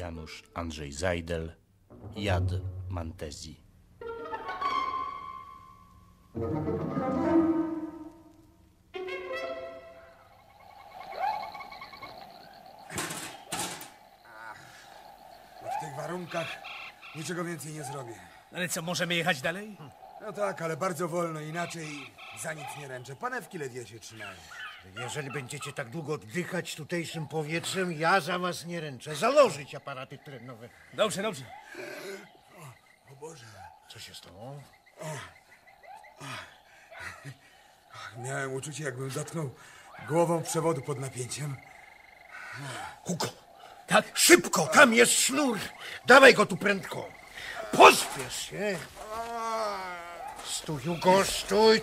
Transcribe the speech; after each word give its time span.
Janusz 0.00 0.42
Andrzej 0.54 0.92
Zajdel, 0.92 1.52
Jad 2.16 2.44
Mantezji. 2.88 3.60
W 15.60 15.80
tych 15.80 15.96
warunkach 15.96 16.46
niczego 17.16 17.44
więcej 17.44 17.72
nie 17.72 17.84
zrobię. 17.84 18.14
Ale 18.52 18.68
co, 18.68 18.82
możemy 18.82 19.14
jechać 19.14 19.40
dalej? 19.40 19.76
No 20.20 20.32
tak, 20.32 20.62
ale 20.62 20.76
bardzo 20.76 21.08
wolno, 21.08 21.40
inaczej 21.40 21.86
za 22.42 22.52
nic 22.52 22.66
nie 22.78 22.88
ręczę. 22.88 23.16
Panewki 23.16 23.58
ledwie 23.58 23.86
się 23.86 23.98
trzymają. 24.00 24.30
Jeżeli 25.00 25.30
będziecie 25.30 25.72
tak 25.72 25.88
długo 25.90 26.12
oddychać 26.14 26.74
tutejszym 26.74 27.28
powietrzem, 27.28 27.92
ja 27.92 28.20
za 28.20 28.38
was 28.38 28.64
nie 28.64 28.80
ręczę. 28.80 29.14
Założyć 29.16 29.74
aparaty 29.74 30.18
tlenowe. 30.18 30.68
Dobrze, 30.94 31.22
dobrze. 31.22 31.44
O 33.12 33.16
Boże, 33.16 33.44
Co 33.88 33.98
się 33.98 34.14
stało? 34.14 34.62
miałem 38.18 38.52
uczucie, 38.54 38.84
jakbym 38.84 39.10
dotknął 39.10 39.50
głową 40.08 40.42
przewodu 40.42 40.82
pod 40.82 40.98
napięciem. 41.00 41.56
Hugo, 43.04 43.26
Tak? 43.86 44.04
szybko, 44.14 44.66
tam 44.66 44.94
jest 44.94 45.12
sznur. 45.12 45.58
Dawaj 46.06 46.34
go 46.34 46.46
tu 46.46 46.56
prędko. 46.56 47.08
Pospiesz 47.72 48.42
się. 48.42 48.78
Stój, 50.44 50.82
Hugo, 50.82 51.24
stój. 51.24 51.80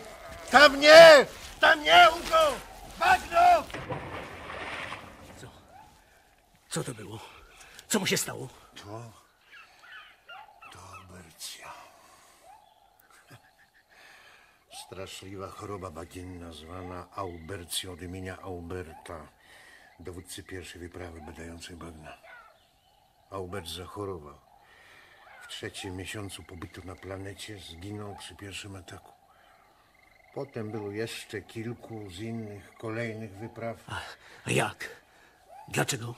Tam 0.52 0.79
nie, 0.79 1.25
tam 1.59 1.83
nie, 1.83 2.05
Hugo. 2.11 2.53
Bagno! 2.99 3.63
Co 6.69 6.83
to 6.83 6.93
było? 6.93 7.19
Co 7.88 7.99
mu 7.99 8.05
się 8.05 8.17
stało? 8.17 8.49
To... 8.75 9.11
to 10.72 10.80
Albercja. 10.95 11.73
Straszliwa 14.85 15.47
choroba 15.47 15.91
bagienna 15.91 16.52
zwana 16.52 17.07
Aubercją 17.16 17.91
od 17.91 18.02
imienia 18.02 18.38
Auberta, 18.41 19.27
dowódcy 20.00 20.44
pierwszej 20.44 20.81
wyprawy 20.81 21.22
badającej 21.22 21.75
bagna. 21.75 22.17
Aubert 23.29 23.67
zachorował. 23.67 24.39
W 25.41 25.47
trzecim 25.47 25.95
miesiącu 25.95 26.44
pobytu 26.44 26.81
na 26.85 26.95
planecie 26.95 27.59
zginął 27.59 28.16
przy 28.16 28.35
pierwszym 28.35 28.75
ataku. 28.75 29.11
Potem 30.33 30.72
było 30.72 30.92
jeszcze 30.92 31.42
kilku 31.42 32.09
z 32.09 32.20
innych, 32.20 32.73
kolejnych 32.78 33.31
wypraw. 33.31 33.78
A 34.45 34.52
jak? 34.52 34.89
Dlaczego? 35.67 36.16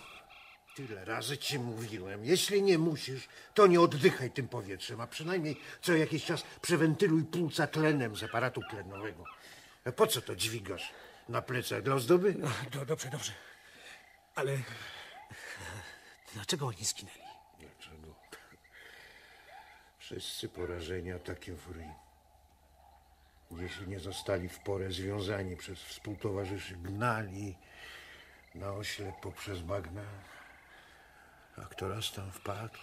Tyle 0.76 1.06
razy 1.06 1.38
ci 1.38 1.60
mówiłem. 1.60 2.26
Jeśli 2.26 2.62
nie 2.64 2.78
musisz, 2.78 3.28
to 3.54 3.68
nie 3.68 3.82
oddychaj 3.82 4.32
tym 4.32 4.48
powietrzem, 4.48 5.02
a 5.02 5.08
przynajmniej 5.08 5.60
co 5.82 5.94
jakiś 5.94 6.26
czas 6.26 6.44
przewentyluj 6.62 7.24
płuca 7.24 7.68
tlenem 7.68 8.16
z 8.16 8.24
aparatu 8.24 8.62
tlenowego. 8.70 9.24
A 9.86 9.92
po 9.92 10.08
co 10.08 10.22
to 10.22 10.36
dźwigasz 10.36 10.94
na 11.30 11.42
plecach 11.42 11.82
dla 11.82 11.96
ozdoby? 11.96 12.36
Do, 12.72 12.86
dobrze, 12.86 13.10
dobrze. 13.10 13.32
Ale 14.36 14.58
dlaczego 16.34 16.68
oni 16.68 16.86
zginęli? 16.86 17.20
Dlaczego? 17.60 18.16
Wszyscy 19.98 20.50
porażeni 20.50 21.12
atakiem 21.12 21.58
furii. 21.58 21.90
Jeśli 23.58 23.88
nie 23.88 24.00
zostali 24.00 24.50
w 24.50 24.60
porę 24.60 24.92
związani 24.92 25.56
przez 25.58 25.80
współtowarzyszy, 25.80 26.76
gnali 26.78 27.56
na 28.56 28.72
oślep 28.74 29.16
poprzez 29.22 29.60
bagna, 29.60 30.02
a 31.58 31.62
kto 31.62 31.90
raz 31.90 32.12
tam 32.12 32.32
wpadł, 32.32 32.78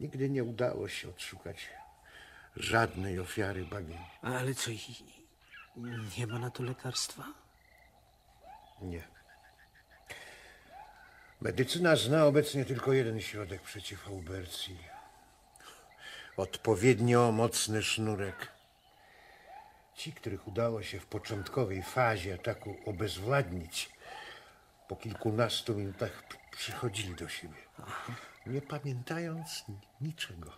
nigdy 0.00 0.30
nie 0.30 0.44
udało 0.44 0.88
się 0.88 1.08
odszukać 1.08 1.68
żadnej 2.56 3.18
ofiary 3.18 3.64
bagien. 3.64 3.98
Ale 4.22 4.54
co, 4.54 4.70
i- 4.70 5.04
nie 6.18 6.26
ma 6.26 6.38
na 6.38 6.50
to 6.50 6.62
lekarstwa? 6.62 7.24
Nie. 8.82 9.02
Medycyna 11.40 11.96
zna 11.96 12.24
obecnie 12.26 12.64
tylko 12.64 12.92
jeden 12.92 13.20
środek 13.20 13.62
przeciw 13.62 14.06
aubercji. 14.06 14.78
Odpowiednio 16.36 17.32
mocny 17.32 17.82
sznurek. 17.82 18.53
Ci, 19.96 20.12
których 20.12 20.48
udało 20.48 20.82
się 20.82 21.00
w 21.00 21.06
początkowej 21.06 21.82
fazie 21.82 22.34
ataku 22.34 22.76
obezwładnić, 22.86 23.90
po 24.88 24.96
kilkunastu 24.96 25.74
minutach 25.74 26.24
przychodzili 26.50 27.14
do 27.14 27.28
siebie, 27.28 27.58
nie 28.46 28.62
pamiętając 28.62 29.68
ni- 29.68 29.78
niczego. 30.00 30.52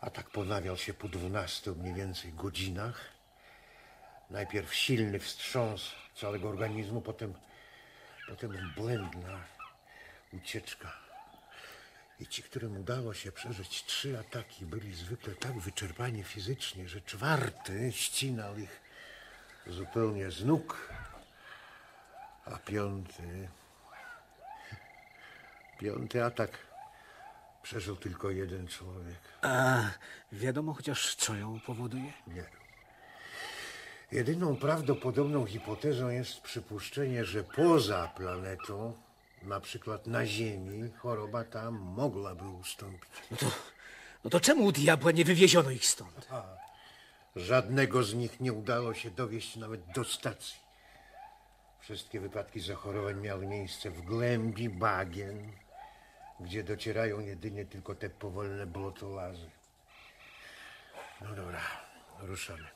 Atak 0.00 0.30
ponawiał 0.30 0.76
się 0.76 0.94
po 0.94 1.08
dwunastu 1.08 1.76
mniej 1.76 1.94
więcej 1.94 2.32
godzinach. 2.32 3.00
Najpierw 4.30 4.74
silny 4.74 5.18
wstrząs 5.18 5.92
całego 6.14 6.48
organizmu, 6.48 7.00
potem, 7.00 7.34
potem 8.28 8.72
błędna 8.76 9.44
ucieczka. 10.32 10.92
I 12.22 12.26
ci, 12.26 12.42
którym 12.42 12.76
udało 12.76 13.14
się 13.14 13.32
przeżyć 13.32 13.84
trzy 13.84 14.18
ataki, 14.18 14.66
byli 14.66 14.94
zwykle 14.94 15.34
tak 15.34 15.58
wyczerpani 15.58 16.24
fizycznie, 16.24 16.88
że 16.88 17.00
czwarty 17.00 17.92
ścinał 17.92 18.58
ich 18.58 18.80
zupełnie 19.66 20.30
z 20.30 20.44
nóg, 20.44 20.88
a 22.44 22.58
piąty. 22.58 23.48
Piąty 25.78 26.24
atak 26.24 26.58
przeżył 27.62 27.96
tylko 27.96 28.30
jeden 28.30 28.68
człowiek. 28.68 29.18
A 29.42 29.82
wiadomo 30.32 30.74
chociaż, 30.74 31.14
co 31.14 31.34
ją 31.34 31.60
powoduje? 31.60 32.12
Nie. 32.26 32.44
Jedyną 34.12 34.56
prawdopodobną 34.56 35.46
hipotezą 35.46 36.08
jest 36.08 36.40
przypuszczenie, 36.40 37.24
że 37.24 37.44
poza 37.44 38.08
planetą, 38.16 38.92
na 39.44 39.60
przykład 39.60 40.06
na 40.06 40.26
Ziemi, 40.26 40.90
choroba 40.98 41.44
tam 41.44 41.74
mogłaby 41.74 42.48
ustąpić. 42.48 43.10
No 43.30 43.36
to, 43.36 43.46
no 44.24 44.30
to 44.30 44.40
czemu 44.40 44.64
u 44.64 44.72
diabła 44.72 45.12
nie 45.12 45.24
wywieziono 45.24 45.70
ich 45.70 45.86
stąd? 45.86 46.28
Żadnego 47.36 48.02
z 48.02 48.14
nich 48.14 48.40
nie 48.40 48.52
udało 48.52 48.94
się 48.94 49.10
dowieść 49.10 49.56
nawet 49.56 49.80
do 49.94 50.04
stacji. 50.04 50.56
Wszystkie 51.80 52.20
wypadki 52.20 52.60
zachorowań 52.60 53.20
miały 53.20 53.46
miejsce 53.46 53.90
w 53.90 54.02
głębi 54.02 54.68
bagien, 54.68 55.52
gdzie 56.40 56.64
docierają 56.64 57.20
jedynie 57.20 57.64
tylko 57.64 57.94
te 57.94 58.10
powolne 58.10 58.66
blotolazy. 58.66 59.50
No 61.20 61.34
dobra, 61.34 61.60
ruszamy. 62.18 62.68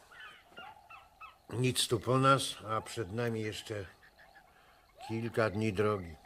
Nic 1.52 1.88
tu 1.88 2.00
po 2.00 2.18
nas, 2.18 2.56
a 2.68 2.80
przed 2.80 3.12
nami 3.12 3.42
jeszcze 3.42 3.86
kilka 5.08 5.50
dni 5.50 5.72
drogi. 5.72 6.16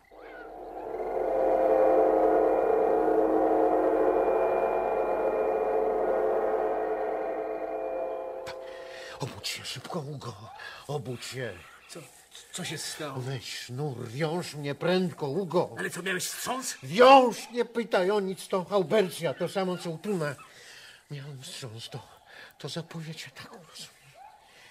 Obudź 9.20 9.48
się 9.48 9.64
szybko, 9.64 10.00
Hugo. 10.00 10.34
Obudź 10.88 11.24
się. 11.24 11.52
Co, 11.88 12.00
co 12.52 12.64
się 12.64 12.78
stało? 12.78 13.20
Weź 13.20 13.58
sznur, 13.58 14.08
wiąż 14.08 14.54
mnie 14.54 14.74
prędko, 14.74 15.26
Hugo. 15.26 15.70
Ale 15.78 15.90
co, 15.90 16.02
miałeś 16.02 16.24
wstrząs? 16.26 16.74
Wiąż, 16.82 17.50
nie 17.50 17.64
pytaj 17.64 18.10
o 18.10 18.20
nic, 18.20 18.48
to 18.48 18.66
Aubercja, 18.70 19.34
to 19.34 19.48
samo 19.48 19.78
co 19.78 19.90
u 19.90 19.98
Tuna. 19.98 20.34
Miałem 21.10 21.42
wstrząs, 21.42 21.88
to, 21.90 21.98
to 22.58 22.68
zapowiedź 22.68 23.28
ataku, 23.28 23.56
rozumiesz? 23.56 23.90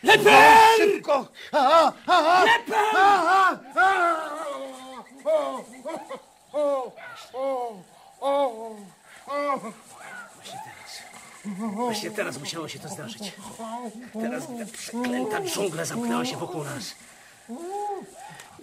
Leper! 0.03 0.57
Szybko! 0.77 1.27
Aha, 1.51 1.93
aha, 2.07 2.43
Leper! 2.45 2.75
aha, 2.95 3.59
aha. 3.75 4.29
O, 5.25 5.65
o, 6.53 6.93
o, 6.93 6.93
o, 7.33 7.83
o, 8.21 8.71
o. 9.27 9.59
Właśnie 10.35 10.59
teraz. 10.63 11.08
Właśnie 11.45 12.11
teraz 12.11 12.39
musiało 12.39 12.67
się 12.67 12.79
to 12.79 12.89
zdarzyć. 12.89 13.33
Teraz 14.13 14.43
ta 14.47 14.77
przeklęta 14.77 15.41
dżungla 15.41 15.85
zamknęła 15.85 16.25
się 16.25 16.37
wokół 16.37 16.63
nas. 16.63 16.95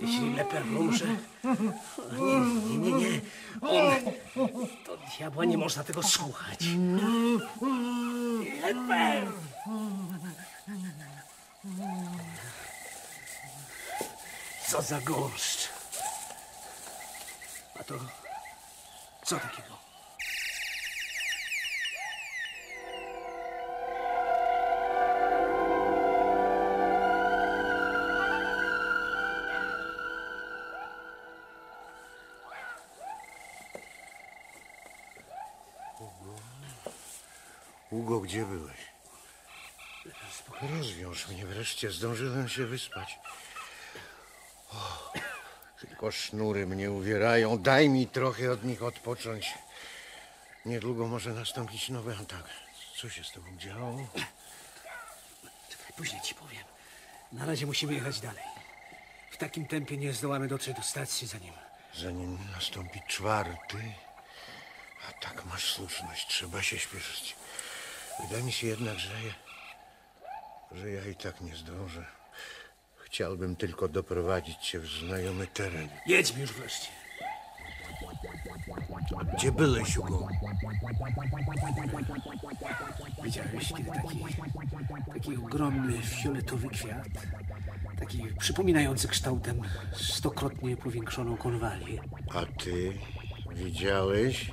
Jeśli 0.01 0.35
leper 0.35 0.63
umrze... 0.63 1.07
Nie, 2.19 2.41
nie, 2.41 2.79
nie, 2.79 2.93
nie. 2.93 3.21
On... 3.61 3.97
To 4.87 4.97
diabła 4.97 5.45
nie 5.45 5.59
można 5.59 5.85
tego 5.85 6.03
słuchać. 6.03 6.61
Leper! 8.63 9.33
Co 14.69 14.83
za 14.83 15.01
gorszcz. 15.01 15.69
A 17.81 17.85
to... 17.85 17.95
Co 19.25 19.37
takiego? 19.37 19.76
Gdzie 38.37 38.47
byłeś? 38.47 38.77
Rozwiąż 40.63 41.29
mnie 41.29 41.47
wreszcie, 41.47 41.91
zdążyłem 41.91 42.49
się 42.49 42.67
wyspać. 42.67 43.19
O, 44.73 45.13
tylko 45.81 46.11
sznury 46.11 46.67
mnie 46.67 46.91
uwierają. 46.91 47.59
Daj 47.59 47.89
mi 47.89 48.07
trochę 48.07 48.53
od 48.53 48.65
nich 48.65 48.83
odpocząć. 48.83 49.55
Niedługo 50.67 51.07
może 51.07 51.33
nastąpić 51.33 51.89
nowy 51.89 52.17
atak. 52.17 52.45
Co 52.97 53.09
się 53.09 53.25
z 53.25 53.33
tobą 53.33 53.57
działo? 53.59 54.09
Później 55.97 56.23
ci 56.23 56.35
powiem. 56.35 56.65
Na 57.33 57.47
razie 57.47 57.67
musimy 57.67 57.95
jechać 57.95 58.21
dalej. 58.21 58.45
W 59.31 59.37
takim 59.37 59.67
tempie 59.67 59.97
nie 59.97 60.13
zdołamy 60.13 60.49
dotrzeć 60.49 60.77
do 60.77 60.83
stacji, 60.83 61.27
zanim... 61.27 61.53
Zanim 61.95 62.39
nastąpi 62.53 63.01
czwarty, 63.09 63.93
a 65.09 65.13
tak 65.13 65.45
masz 65.45 65.75
słuszność, 65.75 66.27
trzeba 66.29 66.63
się 66.63 66.79
śpieszyć. 66.79 67.37
Wydaje 68.23 68.43
mi 68.43 68.53
się 68.53 68.67
jednak, 68.67 68.99
że 68.99 69.11
ja, 69.27 69.35
że 70.73 70.91
ja 70.91 71.05
i 71.07 71.15
tak 71.15 71.41
nie 71.41 71.57
zdążę. 71.57 72.05
Chciałbym 73.05 73.57
tylko 73.57 73.89
doprowadzić 73.89 74.57
cię 74.59 74.79
w 74.79 74.87
znajomy 74.87 75.47
teren. 75.47 75.89
Jedźmy 76.07 76.41
już 76.41 76.53
wreszcie. 76.53 76.89
Gdzie 79.37 79.53
byłeś, 79.53 79.97
Hugo? 79.97 80.29
Widziałeś 83.25 83.73
kiedy 83.77 83.91
taki, 83.91 84.25
taki 85.15 85.37
ogromny 85.37 86.03
fioletowy 86.03 86.69
kwiat, 86.69 87.09
taki 88.01 88.23
przypominający 88.39 89.09
kształtem 89.09 89.61
stokrotnie 89.97 90.77
powiększoną 90.77 91.37
konwalię. 91.37 92.01
A 92.35 92.47
ty 92.63 92.99
widziałeś? 93.55 94.51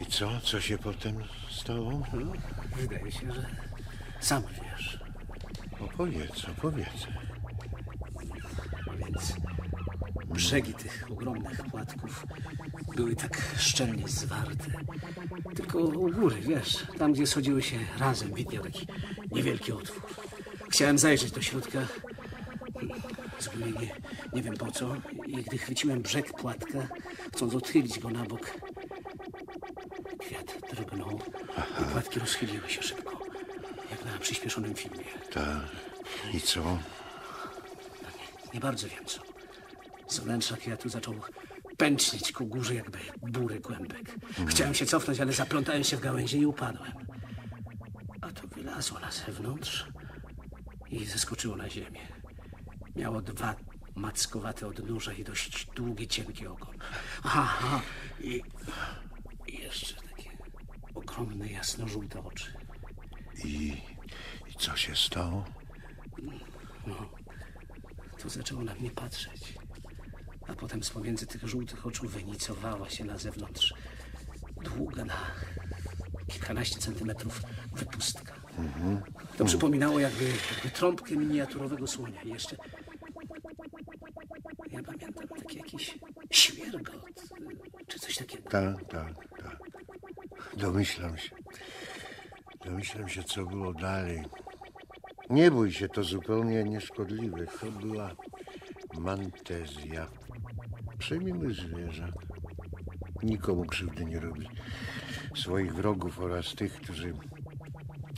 I 0.00 0.06
co? 0.06 0.40
Co 0.40 0.60
się 0.60 0.78
potem 0.78 1.14
stało? 1.50 2.02
No, 2.12 2.32
wydaje 2.76 3.12
się, 3.12 3.32
że 3.32 3.46
sam 4.20 4.42
wiesz. 4.62 4.98
Opowiedz, 5.80 6.44
opowiedz. 6.44 7.06
A 8.90 8.96
więc 8.96 9.32
brzegi 10.26 10.74
tych 10.74 11.06
ogromnych 11.10 11.62
płatków 11.70 12.26
były 12.96 13.16
tak 13.16 13.42
szczelnie 13.56 14.08
zwarte. 14.08 14.66
Tylko 15.54 15.78
u 15.78 16.12
góry, 16.12 16.36
wiesz, 16.40 16.86
tam 16.98 17.12
gdzie 17.12 17.26
schodziły 17.26 17.62
się 17.62 17.76
razem, 17.98 18.34
widniał 18.34 18.62
taki 18.62 18.86
niewielki 19.30 19.72
otwór. 19.72 20.02
Chciałem 20.70 20.98
zajrzeć 20.98 21.32
do 21.32 21.42
środka, 21.42 21.78
zupełnie 23.38 23.72
nie, 23.72 23.94
nie 24.32 24.42
wiem 24.42 24.54
po 24.56 24.72
co, 24.72 24.96
i 25.26 25.32
gdy 25.36 25.58
chwyciłem 25.58 26.02
brzeg 26.02 26.32
płatka, 26.32 26.88
chcąc 27.34 27.54
odchylić 27.54 27.98
go 27.98 28.10
na 28.10 28.24
bok, 28.24 28.52
drgnął 30.76 31.18
i 31.80 31.84
płatki 31.92 32.20
rozchyliły 32.20 32.70
się 32.70 32.82
szybko, 32.82 33.18
jak 33.90 34.04
na 34.04 34.18
przyspieszonym 34.18 34.74
filmie. 34.74 35.04
Tak. 35.32 35.66
I 36.34 36.40
co? 36.40 36.78
Nie 38.54 38.60
bardzo 38.60 38.88
wiem 38.88 39.04
co. 39.06 39.20
Z 40.08 40.18
wnętrza 40.18 40.56
kwiatu 40.56 40.88
zaczął 40.88 41.14
pęcznić 41.76 42.32
ku 42.32 42.46
górze 42.46 42.74
jakby 42.74 42.98
bury 43.22 43.60
kłębek. 43.60 44.14
Chciałem 44.46 44.74
się 44.74 44.86
cofnąć, 44.86 45.20
ale 45.20 45.32
zaplątałem 45.32 45.84
się 45.84 45.96
w 45.96 46.00
gałęzie 46.00 46.38
i 46.38 46.46
upadłem. 46.46 46.92
A 48.20 48.32
to 48.32 48.46
wylazło 48.46 48.98
na 49.00 49.10
zewnątrz 49.10 49.86
i 50.90 51.04
zeskoczyło 51.06 51.56
na 51.56 51.70
ziemię. 51.70 52.00
Miało 52.96 53.20
dwa 53.22 53.54
mackowate 53.94 54.66
odnóża 54.66 55.12
i 55.12 55.24
dość 55.24 55.66
długi, 55.74 56.08
cienki 56.08 56.46
ogon. 56.46 56.74
Aha. 57.24 57.80
I, 58.20 58.42
ogromne, 61.20 61.48
jasno-żółte 61.48 62.24
oczy. 62.24 62.52
I, 63.44 63.76
I 64.50 64.54
co 64.58 64.76
się 64.76 64.96
stało? 64.96 65.44
To 68.22 68.28
zaczęło 68.28 68.62
na 68.62 68.74
mnie 68.74 68.90
patrzeć. 68.90 69.54
A 70.48 70.54
potem 70.54 70.82
z 70.82 70.90
pomiędzy 70.90 71.26
tych 71.26 71.48
żółtych 71.48 71.86
oczu 71.86 72.08
wynicowała 72.08 72.90
się 72.90 73.04
na 73.04 73.18
zewnątrz 73.18 73.74
długa 74.62 75.04
na 75.04 75.16
kilkanaście 76.28 76.78
centymetrów 76.78 77.42
wypustka. 77.72 78.34
To 79.38 79.44
przypominało 79.44 79.98
jakby, 79.98 80.24
jakby 80.24 80.70
trąbkę 80.70 81.16
miniaturowego 81.16 81.86
słonia. 81.86 82.22
I 82.22 82.28
jeszcze... 82.28 82.56
Ja 84.70 84.82
pamiętam 84.82 85.28
taki 85.28 85.56
jakiś 85.56 85.98
świergot, 86.30 87.22
czy 87.86 87.98
coś 87.98 88.16
takiego. 88.16 88.50
Tak, 88.50 88.76
tak, 88.76 88.88
tak. 88.88 89.29
Domyślam 90.60 91.18
się. 91.18 91.36
Domyślam 92.64 93.08
się, 93.08 93.22
co 93.22 93.44
było 93.44 93.72
dalej. 93.72 94.22
Nie 95.30 95.50
bój 95.50 95.72
się, 95.72 95.88
to 95.88 96.04
zupełnie 96.04 96.64
nieszkodliwe. 96.64 97.46
To 97.46 97.66
była 97.66 98.10
mantezja. 98.98 100.06
Przemiły 100.98 101.54
zwierzak. 101.54 102.14
Nikomu 103.22 103.64
krzywdy 103.64 104.04
nie 104.04 104.20
robi. 104.20 104.48
Swoich 105.36 105.74
wrogów 105.74 106.20
oraz 106.20 106.54
tych, 106.54 106.72
którzy 106.72 107.14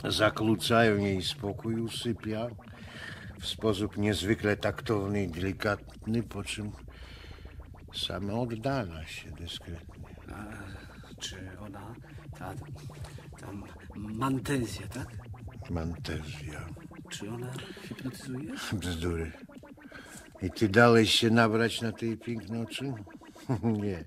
zakłócają 0.09 0.97
jej 0.97 1.21
spokój, 1.21 1.75
usypia 1.75 2.47
w 3.39 3.45
sposób 3.45 3.97
niezwykle 3.97 4.57
taktowny 4.57 5.23
i 5.23 5.27
delikatny, 5.27 6.23
po 6.23 6.43
czym 6.43 6.71
sama 7.93 8.33
oddala 8.33 9.05
się 9.05 9.31
dyskretnie. 9.31 10.03
Czy 11.19 11.59
ona, 11.59 11.95
ta, 12.39 12.53
ta 13.39 13.47
mantezja, 13.95 14.87
tak? 14.87 15.07
Mantezja. 15.69 16.67
Czy 17.09 17.29
ona 17.29 17.53
hipnotyzuje? 17.87 18.51
Bzdury. 18.73 19.31
I 20.41 20.51
ty 20.51 20.69
dałeś 20.69 21.13
się 21.13 21.29
nabrać 21.29 21.81
na 21.81 21.91
tej 21.91 22.17
piękne 22.17 22.61
oczy? 22.61 22.93
nie. 23.83 24.03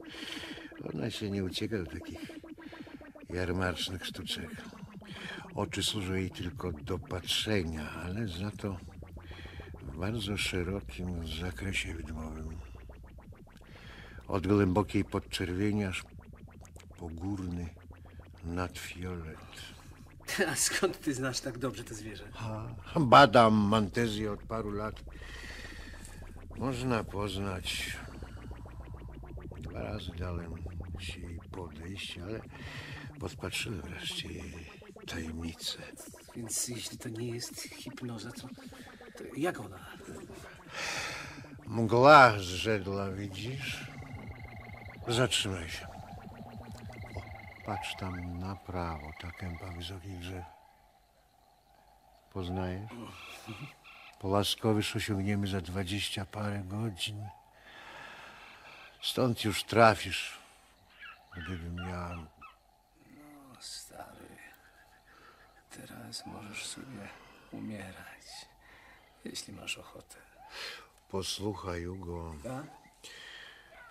Ona 0.95 1.11
się 1.11 1.31
nie 1.31 1.45
ucieka 1.45 1.79
do 1.79 1.87
takich 1.87 2.31
jarmarcznych 3.31 4.07
sztuczek. 4.07 4.51
Oczy 5.55 5.83
służą 5.83 6.15
jej 6.15 6.31
tylko 6.31 6.73
do 6.73 6.99
patrzenia, 6.99 7.91
ale 7.91 8.29
za 8.29 8.51
to 8.51 8.77
w 9.83 9.99
bardzo 9.99 10.37
szerokim 10.37 11.27
zakresie 11.41 11.95
widmowym. 11.95 12.49
Od 14.29 14.47
głębokiej 14.47 15.05
podczerwieni 15.05 15.85
aż 15.85 16.05
po 16.99 17.09
górny 17.09 17.69
nadfiolet. 18.45 19.39
A 20.53 20.55
skąd 20.55 21.01
ty 21.01 21.15
znasz 21.15 21.41
tak 21.41 21.59
dobrze 21.59 21.85
to 21.85 21.95
zwierzę? 21.95 22.25
Badam 23.01 23.55
mantezję 23.55 24.33
od 24.33 24.43
paru 24.43 24.71
lat. 24.71 25.05
Można 26.59 27.05
poznać. 27.05 27.97
Dwa 29.61 29.83
razy 29.83 30.11
dałem 30.19 30.55
się 30.99 31.21
jej 31.21 31.41
podejść, 31.51 32.19
ale 32.19 32.41
podpatrzyłem 33.21 33.81
wreszcie 33.81 34.29
jej 34.29 34.71
tajemnicę. 35.07 35.79
Więc 36.37 36.69
jeśli 36.69 36.99
to 36.99 37.09
nie 37.09 37.29
jest 37.29 37.61
hipnoza, 37.63 38.33
to, 38.33 38.49
to 39.19 39.25
jak 39.37 39.61
ona? 39.61 39.79
Mgła 41.67 42.39
zrzedła, 42.39 43.11
widzisz? 43.11 43.87
Zatrzymaj 45.09 45.69
się. 45.71 45.96
Patrz 47.67 47.97
tam 47.97 48.39
na 48.39 48.57
prawo, 48.57 49.13
ta 49.21 49.31
kępa 49.31 49.67
wysokich 49.67 50.19
drzew. 50.19 50.45
Poznajesz? 52.33 52.91
Połaskowyż 54.21 54.97
osiągniemy 54.97 55.47
za 55.47 55.61
dwadzieścia 55.61 56.27
parę 56.27 56.63
godzin. 56.67 57.29
Stąd 59.03 59.45
już 59.45 59.65
trafisz, 59.65 60.39
gdybym 61.37 61.77
ja... 61.77 62.19
O, 63.53 63.63
stary, 63.63 64.39
teraz 65.71 66.27
możesz 66.27 66.67
sobie 66.67 67.09
umierać, 67.53 68.47
jeśli 69.25 69.53
masz 69.53 69.79
ochotę. 69.79 70.17
Posłuchaj, 71.09 71.85
Hugo. 71.85 72.35
Tak? 72.43 72.67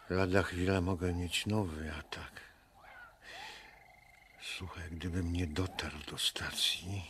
Lada 0.09 0.43
chwila 0.43 0.81
mogę 0.81 1.13
mieć 1.13 1.45
nowy 1.45 1.93
atak. 1.99 2.54
Słuchaj, 4.45 4.83
gdybym 4.91 5.33
nie 5.33 5.47
dotarł 5.47 5.97
do 6.11 6.17
stacji. 6.17 7.03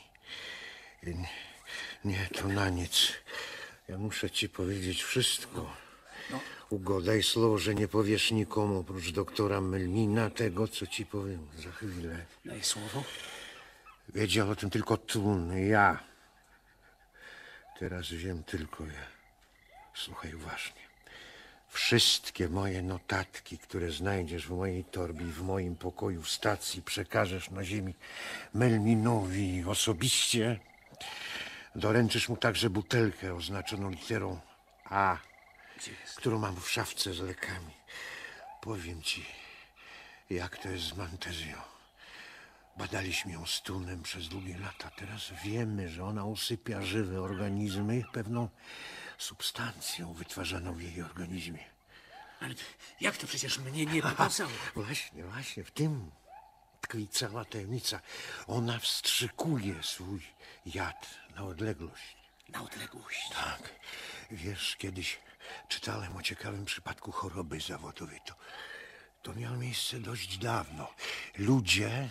Nie, 2.05 2.27
to 2.33 2.47
na 2.47 2.69
nic. 2.69 3.13
Ja 3.87 3.97
muszę 3.97 4.31
ci 4.31 4.49
powiedzieć 4.49 5.03
wszystko. 5.03 5.75
Hugo, 6.69 7.01
daj 7.01 7.23
słowo, 7.23 7.57
że 7.57 7.75
nie 7.75 7.87
powiesz 7.87 8.31
nikomu 8.31 8.79
oprócz 8.79 9.11
doktora 9.11 9.61
Melnina 9.61 10.29
tego, 10.29 10.67
co 10.67 10.87
ci 10.87 11.05
powiem 11.05 11.47
za 11.57 11.71
chwilę. 11.71 12.25
Daj 12.45 12.63
słowo. 12.63 13.03
Wiedział 14.09 14.49
o 14.49 14.55
tym 14.55 14.69
tylko 14.69 14.97
Tun, 14.97 15.57
ja. 15.67 16.03
Teraz 17.79 18.11
wiem 18.11 18.43
tylko 18.43 18.85
ja. 18.85 19.07
Słuchaj 19.93 20.35
uważnie. 20.35 20.84
Wszystkie 21.75 22.49
moje 22.49 22.81
notatki, 22.81 23.57
które 23.57 23.91
znajdziesz 23.91 24.47
w 24.47 24.51
mojej 24.51 24.83
torbie 24.83 25.25
i 25.25 25.31
w 25.31 25.41
moim 25.41 25.75
pokoju 25.75 26.21
w 26.21 26.29
stacji, 26.29 26.81
przekażesz 26.81 27.49
na 27.49 27.63
ziemi 27.63 27.93
Melminowi 28.53 29.63
osobiście. 29.67 30.59
Doręczysz 31.75 32.29
mu 32.29 32.37
także 32.37 32.69
butelkę 32.69 33.35
oznaczoną 33.35 33.89
literą 33.89 34.39
A, 34.85 35.17
którą 36.15 36.39
mam 36.39 36.61
w 36.61 36.69
szafce 36.69 37.13
z 37.13 37.19
lekami. 37.19 37.73
Powiem 38.61 39.01
ci, 39.01 39.25
jak 40.29 40.57
to 40.57 40.69
jest 40.69 40.83
z 40.83 40.97
Mantezją. 40.97 41.57
Badaliśmy 42.77 43.31
ją 43.31 43.45
z 43.45 43.61
Tunem 43.61 44.03
przez 44.03 44.27
długie 44.27 44.57
lata. 44.57 44.91
Teraz 44.95 45.31
wiemy, 45.43 45.89
że 45.89 46.03
ona 46.03 46.25
usypia 46.25 46.81
żywe 46.81 47.21
organizmy 47.21 48.03
pewną 48.13 48.49
substancją 49.17 50.13
wytwarzaną 50.13 50.73
w 50.73 50.81
jej 50.81 51.01
organizmie. 51.01 51.63
Ale 52.41 52.53
jak 53.01 53.17
to 53.17 53.27
przecież 53.27 53.59
mnie 53.59 53.85
nie 53.85 54.01
pokazało? 54.01 54.51
Właśnie, 54.75 55.23
właśnie, 55.23 55.63
w 55.63 55.71
tym 55.71 56.11
tkwi 56.81 57.07
cała 57.07 57.45
tajemnica. 57.45 57.99
Ona 58.47 58.79
wstrzykuje 58.79 59.83
swój 59.83 60.21
jad 60.65 61.07
na 61.35 61.43
odległość. 61.43 62.17
Na 62.49 62.61
odległość. 62.61 63.29
Tak. 63.29 63.69
Wiesz, 64.31 64.75
kiedyś 64.75 65.19
czytałem 65.67 66.17
o 66.17 66.21
ciekawym 66.21 66.65
przypadku 66.65 67.11
choroby 67.11 67.59
zawodowej. 67.59 68.19
To, 68.25 68.35
to 69.21 69.33
miało 69.33 69.57
miejsce 69.57 69.99
dość 69.99 70.37
dawno. 70.37 70.93
Ludzie 71.37 72.09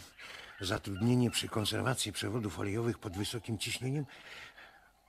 zatrudnieni 0.61 1.31
przy 1.31 1.49
konserwacji 1.49 2.13
przewodów 2.13 2.59
olejowych 2.59 2.99
pod 2.99 3.17
wysokim 3.17 3.59
ciśnieniem 3.59 4.07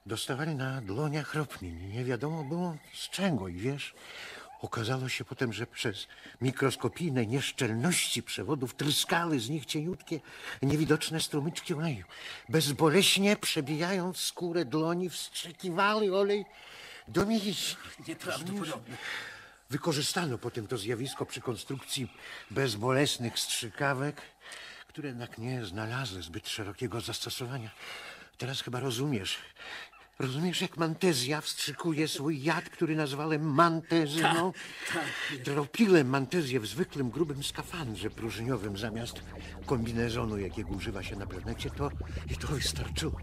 dostawali 0.06 0.56
na 0.56 0.82
dłoniach 0.82 1.34
ropnin. 1.34 1.90
Nie 1.90 2.04
wiadomo 2.04 2.44
było 2.44 2.78
z 2.94 3.10
czego 3.10 3.48
i 3.48 3.56
wiesz, 3.56 3.94
okazało 4.62 5.10
się 5.10 5.26
potem, 5.26 5.54
że 5.54 5.68
przez 5.68 6.08
mikroskopijne 6.42 7.26
nieszczelności 7.26 8.24
przewodów 8.24 8.76
tryskały 8.76 9.40
z 9.40 9.50
nich 9.50 9.66
cieniutkie, 9.66 10.20
niewidoczne 10.62 11.20
strumyczki 11.22 11.74
oleju. 11.74 12.06
Bezboleśnie 12.50 13.36
przebijając 13.36 14.18
skórę 14.18 14.66
dłoni, 14.66 15.10
wstrzykiwały 15.10 16.18
olej 16.18 16.46
do 17.08 17.26
mięśni. 17.26 17.76
Nieprawdopodobne. 18.08 18.98
Wykorzystano 19.70 20.38
potem 20.38 20.68
to 20.68 20.78
zjawisko 20.78 21.26
przy 21.26 21.42
konstrukcji 21.42 22.08
bezbolesnych 22.52 23.40
strzykawek, 23.40 24.22
które 24.88 25.10
jednak 25.10 25.38
nie 25.38 25.66
znalazły 25.66 26.22
zbyt 26.22 26.50
szerokiego 26.50 27.02
zastosowania. 27.02 27.70
Teraz 28.38 28.62
chyba 28.62 28.80
rozumiesz. 28.80 29.38
Rozumiesz, 30.20 30.62
jak 30.62 30.78
mantezja 30.78 31.42
wstrzykuje 31.42 32.08
swój 32.08 32.44
jad, 32.44 32.70
który 32.70 32.96
nazwałem 32.96 33.54
mantezyną? 33.54 34.54
Tropiłem 35.44 36.10
mantezję 36.10 36.60
w 36.60 36.68
zwykłym, 36.68 37.10
grubym 37.10 37.44
skafandrze 37.44 38.10
próżniowym 38.10 38.78
zamiast 38.78 39.22
kombinezonu, 39.66 40.38
jakiego 40.38 40.70
używa 40.70 41.04
się 41.04 41.16
na 41.16 41.26
planecie, 41.26 41.70
to 41.70 41.92
i 42.32 42.38
to 42.38 42.48
wystarczyło. 42.48 43.20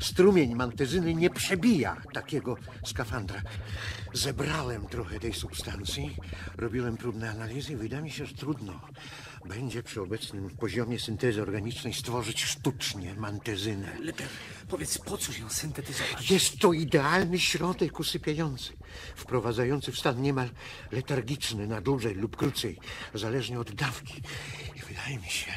Strumień 0.00 0.54
mantezyny 0.54 1.14
nie 1.14 1.30
przebija 1.30 1.96
takiego 2.12 2.56
skafandra. 2.84 3.42
Zebrałem 4.12 4.86
trochę 4.86 5.20
tej 5.20 5.32
substancji, 5.34 6.16
robiłem 6.56 6.96
próbne 6.96 7.30
analizy 7.30 7.72
i 7.72 7.76
wydaje 7.76 8.02
mi 8.02 8.10
się, 8.10 8.26
że 8.26 8.34
trudno 8.34 8.80
będzie 9.44 9.82
przy 9.82 10.02
obecnym 10.02 10.50
poziomie 10.50 10.98
syntezy 10.98 11.42
organicznej 11.42 11.94
stworzyć 11.94 12.44
sztucznie 12.44 13.14
mantezynę. 13.14 13.98
Lepiej 14.00 14.26
powiedz, 14.70 14.98
po 14.98 15.18
co 15.18 15.32
ją 15.32 15.48
syntetyzować? 15.48 16.30
Jest 16.30 16.58
to 16.58 16.72
idealny 16.72 17.38
środek 17.38 18.00
usypiający, 18.00 18.72
wprowadzający 19.16 19.92
w 19.92 19.98
stan 19.98 20.22
niemal 20.22 20.50
letargiczny 20.92 21.66
na 21.66 21.80
dłużej 21.80 22.14
lub 22.14 22.36
krócej, 22.36 22.78
zależnie 23.14 23.60
od 23.60 23.72
dawki. 23.72 24.22
I 24.76 24.80
wydaje 24.80 25.18
mi 25.18 25.30
się, 25.30 25.52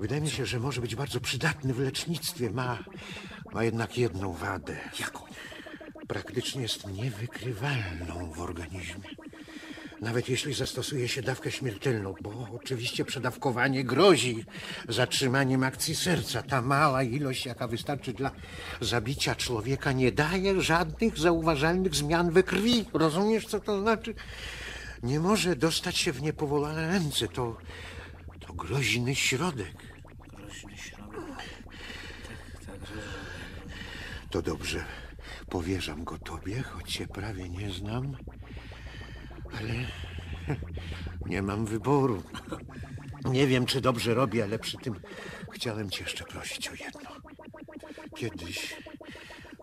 wydaje 0.00 0.20
mi 0.20 0.30
się, 0.30 0.46
że 0.46 0.60
może 0.60 0.80
być 0.80 0.94
bardzo 0.94 1.20
przydatny 1.20 1.74
w 1.74 1.78
lecznictwie. 1.78 2.50
Ma, 2.50 2.84
ma 3.52 3.64
jednak 3.64 3.98
jedną 3.98 4.32
wadę. 4.32 4.76
Jaką? 5.00 5.24
Praktycznie 6.08 6.62
jest 6.62 6.86
niewykrywalną 6.86 8.32
w 8.32 8.40
organizmie. 8.40 9.08
Nawet 10.04 10.28
jeśli 10.28 10.54
zastosuje 10.54 11.08
się 11.08 11.22
dawkę 11.22 11.50
śmiertelną, 11.50 12.14
bo 12.20 12.48
oczywiście 12.52 13.04
przedawkowanie 13.04 13.84
grozi 13.84 14.44
zatrzymaniem 14.88 15.62
akcji 15.64 15.94
serca. 15.94 16.42
Ta 16.42 16.62
mała 16.62 17.02
ilość, 17.02 17.46
jaka 17.46 17.68
wystarczy 17.68 18.12
dla 18.12 18.30
zabicia 18.80 19.34
człowieka, 19.34 19.92
nie 19.92 20.12
daje 20.12 20.60
żadnych 20.60 21.18
zauważalnych 21.18 21.94
zmian 21.94 22.30
we 22.30 22.42
krwi. 22.42 22.84
Rozumiesz, 22.92 23.46
co 23.46 23.60
to 23.60 23.80
znaczy? 23.80 24.14
Nie 25.02 25.20
może 25.20 25.56
dostać 25.56 25.96
się 25.96 26.12
w 26.12 26.22
niepowolane 26.22 26.88
ręce. 26.88 27.28
To, 27.28 27.56
to 28.40 28.52
groźny 28.52 29.14
środek. 29.14 29.76
Groźny 30.28 30.78
środek. 30.78 31.36
Tak, 32.26 32.66
także... 32.66 32.94
To 34.30 34.42
dobrze. 34.42 34.84
Powierzam 35.50 36.04
go 36.04 36.18
tobie, 36.18 36.62
choć 36.62 36.92
cię 36.92 37.06
prawie 37.06 37.48
nie 37.48 37.70
znam. 37.70 38.16
Ale 39.58 39.74
nie 41.26 41.42
mam 41.42 41.66
wyboru. 41.66 42.22
Nie 43.24 43.46
wiem, 43.46 43.66
czy 43.66 43.80
dobrze 43.80 44.14
robię, 44.14 44.44
ale 44.44 44.58
przy 44.58 44.76
tym 44.76 44.94
chciałem 45.52 45.90
cię 45.90 46.04
jeszcze 46.04 46.24
prosić 46.24 46.68
o 46.68 46.72
jedno. 46.72 47.10
Kiedyś 48.16 48.76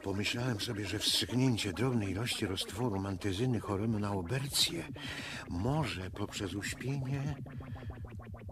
pomyślałem 0.03 0.59
sobie, 0.61 0.85
że 0.85 0.99
wstrzyknięcie 0.99 1.73
drobnej 1.73 2.11
ilości 2.11 2.45
roztworu 2.45 2.99
mantezyny 2.99 3.59
choremu 3.59 3.99
na 3.99 4.11
obercję 4.11 4.83
może 5.49 6.09
poprzez 6.09 6.53
uśpienie 6.53 7.35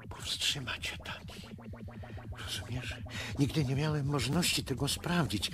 powstrzymać 0.09 0.93
ataki. 0.99 1.47
Rozumiesz? 2.45 2.95
Nigdy 3.39 3.65
nie 3.65 3.75
miałem 3.75 4.05
możliwości 4.05 4.63
tego 4.63 4.87
sprawdzić. 4.87 5.51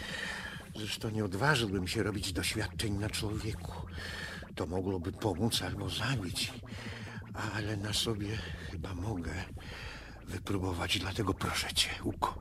Zresztą 0.75 1.09
nie 1.09 1.25
odważyłbym 1.25 1.87
się 1.87 2.03
robić 2.03 2.33
doświadczeń 2.33 2.93
na 2.93 3.09
człowieku. 3.09 3.87
To 4.55 4.65
mogłoby 4.65 5.11
pomóc 5.11 5.61
albo 5.61 5.89
zabić. 5.89 6.53
Ale 7.55 7.77
na 7.77 7.93
sobie 7.93 8.37
chyba 8.71 8.93
mogę 8.93 9.33
wypróbować, 10.27 10.99
dlatego 10.99 11.33
proszę 11.33 11.73
cię, 11.73 11.89
Uko. 12.03 12.39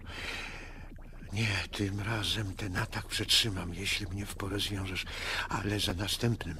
Nie, 1.32 1.48
tym 1.72 2.00
razem 2.00 2.54
ten 2.54 2.76
atak 2.76 3.06
przetrzymam, 3.06 3.74
jeśli 3.74 4.06
mnie 4.06 4.26
w 4.26 4.34
porę 4.34 4.60
zwiążesz, 4.60 5.04
ale 5.48 5.80
za 5.80 5.94
następnym 5.94 6.56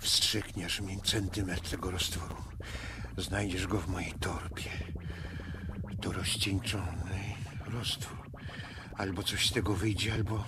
wstrzykniesz 0.00 0.80
mi 0.80 1.00
centymetr 1.02 1.70
tego 1.70 1.90
roztworu. 1.90 2.36
Znajdziesz 3.16 3.66
go 3.66 3.80
w 3.80 3.88
mojej 3.88 4.12
torbie. 4.12 4.70
To 6.00 6.12
rozcieńczony 6.12 7.34
roztwór. 7.66 8.30
Albo 8.96 9.22
coś 9.22 9.48
z 9.48 9.52
tego 9.52 9.74
wyjdzie, 9.74 10.14
albo 10.14 10.44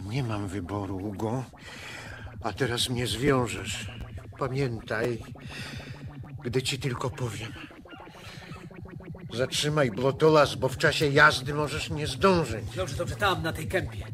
nie 0.00 0.22
mam 0.22 0.48
wyboru, 0.48 0.96
Ugo. 0.96 1.44
A 2.42 2.52
teraz 2.52 2.88
mnie 2.88 3.06
zwiążesz. 3.06 3.90
Pamiętaj, 4.38 5.22
gdy 6.44 6.62
ci 6.62 6.78
tylko 6.78 7.10
powiem. 7.10 7.52
Zatrzymaj 9.34 9.90
blotolas, 9.90 10.54
bo 10.54 10.68
w 10.68 10.78
czasie 10.78 11.06
jazdy 11.06 11.54
możesz 11.54 11.90
nie 11.90 12.06
zdążyć. 12.06 12.64
Dobrze, 12.76 12.96
dobrze, 12.96 13.16
tam, 13.16 13.42
na 13.42 13.52
tej 13.52 13.68
kępie. 13.68 14.06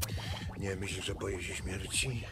Nie 0.58 0.76
myśl, 0.76 1.02
że 1.02 1.14
boję 1.14 1.42
się 1.42 1.54
śmierci. 1.54 2.24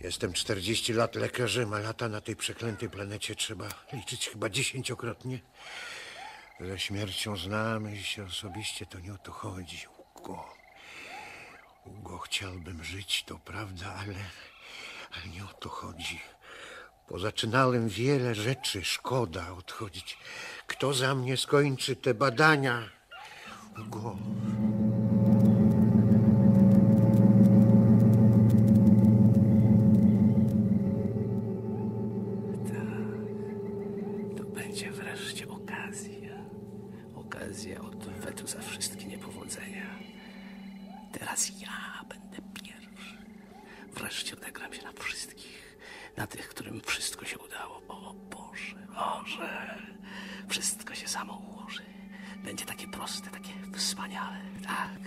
Jestem 0.00 0.32
40 0.32 0.92
lat 0.92 1.14
lekarzem, 1.14 1.72
a 1.72 1.78
lata 1.78 2.08
na 2.08 2.20
tej 2.20 2.36
przeklętej 2.36 2.90
planecie 2.90 3.34
trzeba 3.34 3.68
liczyć 3.92 4.28
chyba 4.28 4.48
dziesięciokrotnie. 4.48 5.40
Ze 6.60 6.78
śmiercią 6.78 7.36
znamy 7.36 7.96
się 7.96 8.24
osobiście, 8.24 8.86
to 8.86 9.00
nie 9.00 9.12
o 9.12 9.18
to 9.18 9.32
chodzi, 9.32 9.78
Ugo. 10.14 10.57
Ugo, 11.88 12.18
chciałbym 12.18 12.84
żyć, 12.84 13.24
to 13.26 13.38
prawda, 13.38 13.86
ale, 13.94 14.14
ale 15.12 15.28
nie 15.34 15.44
o 15.44 15.48
to 15.60 15.68
chodzi. 15.68 16.20
Pozaczynałem 17.08 17.88
wiele 17.88 18.34
rzeczy, 18.34 18.84
szkoda 18.84 19.52
odchodzić. 19.52 20.18
Kto 20.66 20.94
za 20.94 21.14
mnie 21.14 21.36
skończy 21.36 21.96
te 21.96 22.14
badania? 22.14 22.88
Ugo. 23.86 24.16
To 34.36 34.44
będzie 34.44 34.90
wreszcie 34.90 35.48
okazja. 35.48 36.38
Okazja 37.14 37.80
odwetu 37.80 38.46
za 38.46 38.60
wszystkie 38.62 39.04
niepowodzenia. 39.04 39.86
Teraz 41.12 41.50
ja 41.60 42.04
będę 42.08 42.38
pierwszy. 42.54 43.16
Wreszcie 43.94 44.36
odegram 44.36 44.74
się 44.74 44.82
na 44.82 44.92
wszystkich. 44.92 45.78
Na 46.18 46.26
tych, 46.26 46.48
którym 46.48 46.80
wszystko 46.80 47.24
się 47.24 47.38
udało. 47.38 47.82
O 47.88 48.14
Boże, 48.14 48.76
Boże. 48.94 49.74
Wszystko 50.48 50.94
się 50.94 51.08
samo 51.08 51.42
ułoży. 51.48 51.82
Będzie 52.36 52.64
takie 52.64 52.88
proste, 52.88 53.30
takie 53.30 53.50
wspaniałe. 53.76 54.36
Tak, 54.66 54.98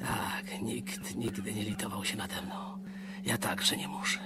tak. 0.00 0.60
Nikt 0.62 1.14
nigdy 1.14 1.52
nie 1.52 1.62
litował 1.62 2.04
się 2.04 2.16
nade 2.16 2.42
mną. 2.42 2.84
Ja 3.24 3.38
także 3.38 3.76
nie 3.76 3.88
muszę. 3.88 4.18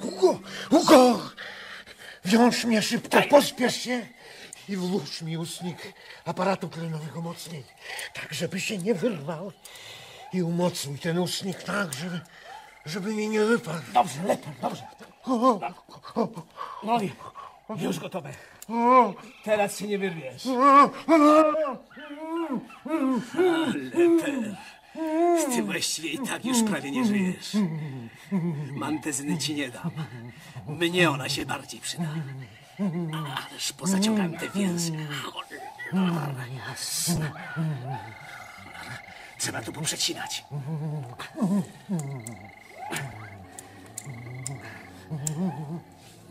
Hugo! 0.00 0.40
Hugo! 0.70 1.30
Wiąż 2.24 2.64
mnie 2.64 2.82
szybko, 2.82 3.22
pospiesz 3.30 3.76
się 3.76 4.06
i 4.68 4.76
włóż 4.76 5.22
mi 5.22 5.38
ustnik 5.38 5.92
aparatu 6.24 6.68
klenowego 6.68 7.22
mocniej, 7.22 7.64
tak 8.14 8.34
żeby 8.34 8.60
się 8.60 8.78
nie 8.78 8.94
wyrwał. 8.94 9.52
I 10.32 10.42
umocnij 10.42 10.98
ten 10.98 11.18
ustnik 11.18 11.62
tak, 11.62 11.94
żeby, 11.94 12.20
żeby 12.86 13.14
mi 13.14 13.28
nie 13.28 13.44
wypadł. 13.44 13.82
Dobrze, 13.94 14.22
lepiej, 14.22 14.52
dobrze. 14.62 14.82
No 16.82 17.00
i 17.02 17.10
już 17.76 17.98
gotowe. 17.98 18.32
Teraz 19.44 19.78
się 19.78 19.88
nie 19.88 19.98
wyrwiesz. 19.98 20.44
Leper. 23.94 24.56
Ty 25.54 25.62
właściwie 25.62 26.08
i 26.08 26.18
tak 26.18 26.44
już 26.44 26.62
prawie 26.62 26.90
nie 26.90 27.04
żyjesz. 27.04 27.56
Mantezyny 28.72 29.38
ci 29.38 29.54
nie 29.54 29.68
dam. 29.68 29.90
Mnie 30.68 31.10
ona 31.10 31.28
się 31.28 31.46
bardziej 31.46 31.80
przyda. 31.80 32.04
Ależ 33.50 33.72
pozaciągałem 33.72 34.38
te 34.38 34.48
więzy. 34.48 34.92
Cholera 35.92 36.46
jasna. 36.68 37.32
Trzeba 39.38 39.62
tu 39.62 39.72
poprzecinać. 39.72 40.44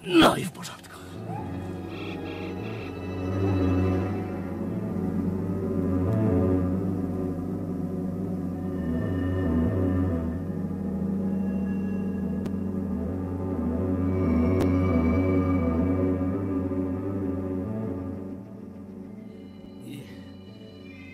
No 0.03 0.37
i 0.37 0.45
w 0.45 0.51
porządku. 0.51 0.97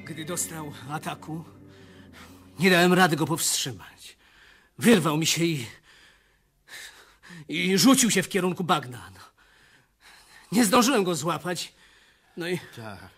Gdy 0.05 0.25
dostał 0.25 0.71
ataku, 0.89 1.43
nie 2.59 2.69
dałem 2.69 2.93
rady 2.93 3.15
go 3.15 3.25
powstrzymać. 3.25 4.17
Wyrwał 4.77 5.17
mi 5.17 5.25
się 5.25 5.43
i 5.43 5.65
i 7.47 7.77
rzucił 7.77 8.11
się 8.11 8.23
w 8.23 8.29
kierunku 8.29 8.63
bagna. 8.63 9.11
No. 9.13 9.19
Nie 10.51 10.65
zdążyłem 10.65 11.03
go 11.03 11.15
złapać. 11.15 11.73
No 12.37 12.47
i 12.47 12.59
Tak. 12.59 12.75
tak. 12.75 13.09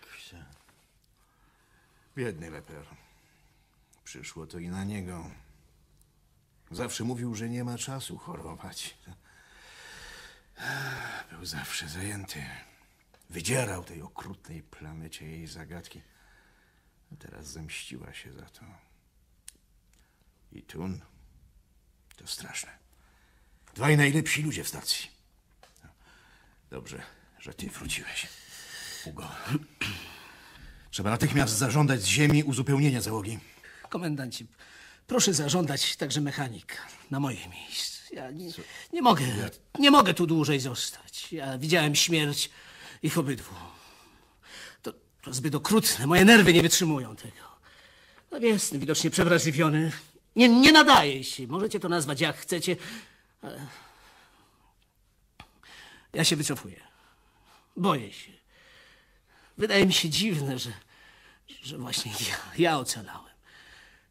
Biedny 2.16 2.50
leper. 2.50 2.84
Przyszło 4.04 4.46
to 4.46 4.58
i 4.58 4.68
na 4.68 4.84
niego. 4.84 5.30
Zawsze 6.70 7.04
mówił, 7.04 7.34
że 7.34 7.48
nie 7.48 7.64
ma 7.64 7.78
czasu 7.78 8.18
chorować. 8.18 8.96
Był 11.30 11.44
zawsze 11.44 11.88
zajęty. 11.88 12.46
Wydzierał 13.30 13.84
tej 13.84 14.02
okrutnej 14.02 14.62
planecie 14.62 15.26
jej 15.30 15.46
zagadki. 15.46 16.02
A 17.12 17.16
teraz 17.16 17.46
zemściła 17.46 18.14
się 18.14 18.32
za 18.32 18.42
to. 18.46 18.64
I 20.52 20.62
Tun 20.62 21.00
to 22.16 22.26
straszne. 22.26 22.85
Dwaj 23.76 23.96
najlepsi 23.96 24.42
ludzie 24.42 24.64
w 24.64 24.68
stacji. 24.68 25.06
Dobrze, 26.70 27.02
że 27.40 27.54
ty 27.54 27.66
wróciłeś. 27.66 28.26
Hugo. 29.04 29.28
Trzeba 30.90 31.10
natychmiast 31.10 31.54
zażądać 31.56 32.02
z 32.02 32.06
ziemi 32.06 32.44
uzupełnienia 32.44 33.00
załogi. 33.00 33.38
komendancie, 33.88 34.44
proszę 35.06 35.34
zażądać 35.34 35.96
także 35.96 36.20
mechanika 36.20 36.76
na 37.10 37.20
moje 37.20 37.48
miejsce. 37.48 38.14
Ja 38.14 38.30
nie, 38.30 38.50
nie 38.92 39.02
mogę, 39.02 39.24
nie 39.78 39.90
mogę 39.90 40.14
tu 40.14 40.26
dłużej 40.26 40.60
zostać. 40.60 41.32
Ja 41.32 41.58
widziałem 41.58 41.94
śmierć 41.94 42.50
ich 43.02 43.18
obydwu. 43.18 43.54
To, 44.82 44.92
to 45.22 45.32
zbyt 45.32 45.54
okrutne. 45.54 46.06
Moje 46.06 46.24
nerwy 46.24 46.52
nie 46.52 46.62
wytrzymują 46.62 47.16
tego. 47.16 47.46
No 48.30 48.38
jestem 48.38 48.80
widocznie 48.80 49.10
przewrażliwiony. 49.10 49.92
Nie, 50.36 50.48
nie 50.48 50.72
nadaje 50.72 51.24
się. 51.24 51.46
Możecie 51.46 51.80
to 51.80 51.88
nazwać 51.88 52.20
jak 52.20 52.36
chcecie. 52.36 52.76
Ja 56.12 56.24
się 56.24 56.36
wycofuję. 56.36 56.80
Boję 57.76 58.12
się. 58.12 58.32
Wydaje 59.58 59.86
mi 59.86 59.92
się 59.92 60.08
dziwne, 60.10 60.58
że, 60.58 60.72
że 61.62 61.78
właśnie 61.78 62.12
ja, 62.12 62.36
ja 62.58 62.78
ocalałem. 62.78 63.34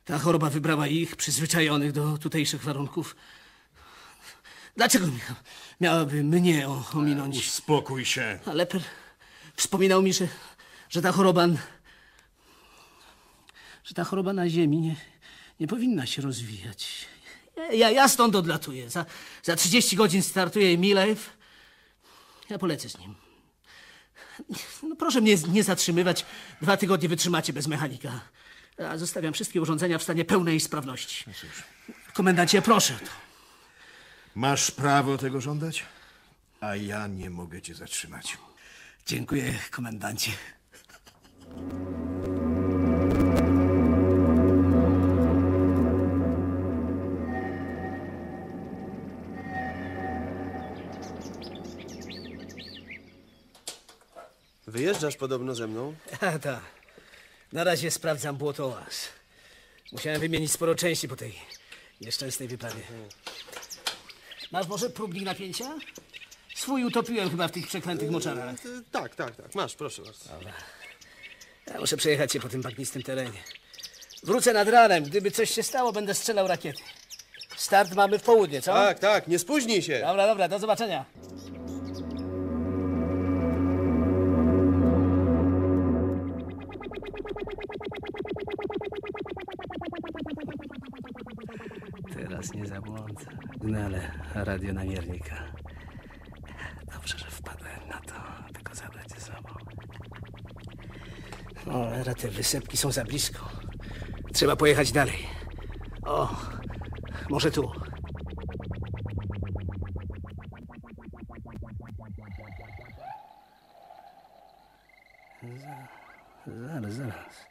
Ta 0.05 0.17
choroba 0.19 0.49
wybrała 0.49 0.87
ich, 0.87 1.15
przyzwyczajonych 1.15 1.91
do 1.91 2.17
tutejszych 2.17 2.63
warunków. 2.63 3.15
Dlaczego 4.75 5.07
mia, 5.07 5.35
miałaby 5.81 6.23
mnie 6.23 6.67
o- 6.67 6.83
ominąć? 6.93 7.51
Spokój 7.51 8.05
się. 8.05 8.39
A 8.45 8.53
Leper 8.53 8.81
wspominał 9.55 10.01
mi, 10.01 10.13
że, 10.13 10.27
że 10.89 11.01
ta 11.01 11.11
choroba... 11.11 11.47
że 13.83 13.93
ta 13.95 14.03
choroba 14.03 14.33
na 14.33 14.49
ziemi 14.49 14.77
nie, 14.77 14.95
nie 15.59 15.67
powinna 15.67 16.05
się 16.05 16.21
rozwijać. 16.21 17.07
Ja, 17.73 17.91
ja 17.91 18.07
stąd 18.07 18.35
odlatuję. 18.35 18.89
Za, 18.89 19.05
za 19.43 19.55
30 19.55 19.95
godzin 19.95 20.23
startuje 20.23 20.77
Milew. 20.77 21.29
Ja 22.49 22.59
polecę 22.59 22.89
z 22.89 22.97
nim. 22.97 23.15
No 24.83 24.95
proszę 24.95 25.21
mnie 25.21 25.35
nie 25.51 25.63
zatrzymywać. 25.63 26.25
Dwa 26.61 26.77
tygodnie 26.77 27.09
wytrzymacie 27.09 27.53
bez 27.53 27.67
mechanika. 27.67 28.21
A 28.89 28.97
zostawiam 28.97 29.33
wszystkie 29.33 29.61
urządzenia 29.61 29.97
w 29.97 30.03
stanie 30.03 30.25
pełnej 30.25 30.59
sprawności. 30.59 31.25
Komendancie, 32.13 32.61
proszę. 32.61 32.93
To. 32.93 33.11
Masz 34.35 34.71
prawo 34.71 35.17
tego 35.17 35.41
żądać, 35.41 35.85
a 36.61 36.75
ja 36.75 37.07
nie 37.07 37.29
mogę 37.29 37.61
cię 37.61 37.75
zatrzymać. 37.75 38.37
Dziękuję, 39.05 39.53
komendancie. 39.71 40.31
Wyjeżdżasz 54.75 55.15
podobno 55.15 55.55
ze 55.55 55.67
mną? 55.67 55.95
A, 56.21 56.39
tak. 56.39 56.59
Na 57.53 57.63
razie 57.63 57.91
sprawdzam 57.91 58.35
błotołaz. 58.37 59.07
Musiałem 59.91 60.21
wymienić 60.21 60.51
sporo 60.51 60.75
części 60.75 61.07
po 61.07 61.15
tej 61.15 61.35
nieszczęsnej 62.01 62.47
wyprawie. 62.47 62.81
Masz 64.51 64.67
może 64.67 64.89
próbnik 64.89 65.23
napięcia? 65.23 65.75
Swój 66.55 66.83
utopiłem 66.85 67.29
chyba 67.29 67.47
w 67.47 67.51
tych 67.51 67.67
przeklętych 67.67 68.11
moczarach. 68.11 68.59
Ty- 68.59 68.83
Tak, 68.91 69.15
tak, 69.15 69.35
tak. 69.35 69.55
Masz, 69.55 69.75
proszę 69.75 70.01
bardzo. 70.01 70.29
Ja 71.67 71.79
muszę 71.79 71.97
przejechać 71.97 72.31
się 72.33 72.39
po 72.39 72.49
tym 72.49 72.61
bagnistym 72.61 73.03
terenie. 73.03 73.43
Wrócę 74.23 74.53
nad 74.53 74.67
ranem. 74.67 75.03
Gdyby 75.03 75.31
coś 75.31 75.51
się 75.51 75.63
stało, 75.63 75.91
będę 75.91 76.13
strzelał 76.13 76.47
rakiety. 76.47 76.81
Start 77.57 77.93
mamy 77.95 78.19
w 78.19 78.23
południe, 78.23 78.61
co? 78.61 78.73
Tak, 78.73 78.99
tak, 78.99 79.27
nie 79.27 79.39
spóźnij 79.39 79.81
się. 79.81 79.99
Dobra, 79.99 80.27
dobra, 80.27 80.47
do 80.47 80.59
zobaczenia. 80.59 81.05
Teraz 92.45 92.61
nie 92.63 92.67
zabłądzę. 92.67 93.25
Gnale 93.57 94.11
radionamiernika. 94.33 95.35
Dobrze, 96.93 97.17
że 97.17 97.25
wpadłem 97.25 97.87
na 97.89 97.99
to, 97.99 98.13
go 98.63 98.75
zabrać 98.75 99.09
ze 99.09 99.21
sobą. 99.21 99.49
O, 101.71 101.87
ale 101.87 102.15
te 102.15 102.27
wysepki 102.27 102.77
są 102.77 102.91
za 102.91 103.03
blisko. 103.03 103.49
Trzeba 104.33 104.55
pojechać 104.55 104.91
dalej. 104.91 105.27
O, 106.03 106.35
może 107.29 107.51
tu. 107.51 107.71
Zaraz, 116.47 116.93
zaraz. 116.93 117.45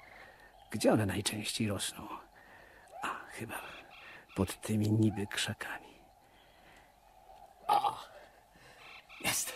Gdzie 0.70 0.92
one 0.92 1.06
najczęściej 1.06 1.68
rosną? 1.68 2.13
Pod 4.34 4.60
tymi 4.60 4.90
niby 4.90 5.26
krzakami. 5.26 5.94
O! 7.66 8.00
Jest! 9.20 9.52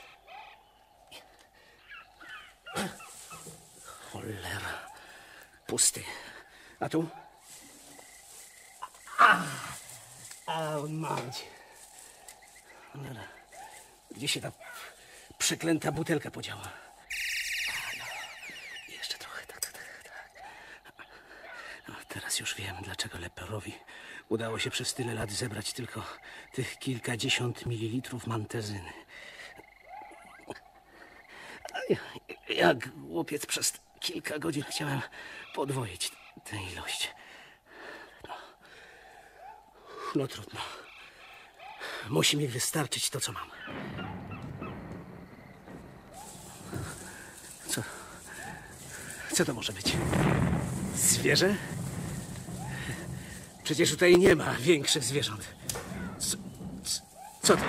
Cholera. 4.13 4.89
Pusty. 5.67 6.05
A 6.81 6.89
tu? 6.89 7.09
A! 9.19 9.43
A, 10.47 10.77
mam 10.89 11.33
cię. 11.33 11.45
Cholera. 12.93 13.23
Gdzie 14.11 14.29
się 14.29 14.41
ta 14.41 14.53
przeklęta 15.39 15.93
butelka 15.93 16.31
podziała? 16.31 16.69
No. 17.99 18.05
Jeszcze 18.89 19.19
trochę, 19.19 19.47
tak, 19.47 19.61
tak, 19.61 19.73
tak. 19.73 20.03
tak. 20.03 20.29
Teraz 22.09 22.41
już 22.41 22.55
wiem, 22.55 22.77
dlaczego 22.83 23.19
Leperowi 23.19 23.75
Udało 24.29 24.59
się 24.59 24.71
przez 24.71 24.95
tyle 24.95 25.15
lat 25.15 25.31
zebrać 25.31 25.73
tylko 25.73 26.03
tych 26.53 26.79
kilkadziesiąt 26.79 27.67
mililitrów 27.67 28.27
mantezyny. 28.27 28.93
Jak 32.49 32.89
głupiec 32.89 33.47
przez 33.47 33.73
kilka 34.01 34.39
godzin 34.39 34.63
chciałem 34.63 35.01
podwoić 35.55 36.13
tę 36.45 36.57
ilość. 36.73 37.15
No, 38.29 38.35
no 40.15 40.27
trudno. 40.27 40.61
Musi 42.09 42.37
mi 42.37 42.49
wystarczyć 42.49 43.11
to, 43.11 43.21
co 43.21 43.33
mam. 43.33 43.51
Co? 47.69 47.83
Co 49.33 49.45
to 49.45 49.55
może 49.55 49.73
być? 49.73 49.97
Zwierzę? 50.95 51.55
Przecież 53.69 53.91
tutaj 53.91 54.17
nie 54.17 54.37
ma 54.37 54.55
większych 54.55 55.05
zwierząt. 55.05 55.49
Co, 56.19 56.37
co, 56.83 57.03
co 57.43 57.57
to? 57.57 57.63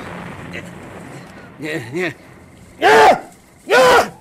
Nie, 0.51 0.63
nie, 1.59 1.91
nie. 1.91 2.13
Nie! 2.79 3.17
Nie! 3.67 4.11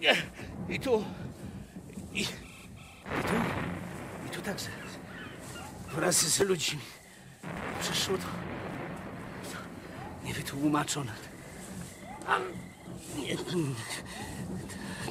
Nie! 0.00 0.16
I 0.68 0.80
tu. 0.80 1.04
I, 2.12 2.20
i 2.20 2.24
tu. 3.22 3.34
I 4.26 4.30
tu 4.30 4.42
także. 4.42 4.66
Wraz 5.94 6.16
z 6.16 6.40
ludźmi. 6.40 6.80
Przyszło 7.80 8.18
to. 8.18 8.24
to 9.52 9.58
niewytłumaczone. 10.26 11.12
A, 12.26 12.38
nie, 13.18 13.36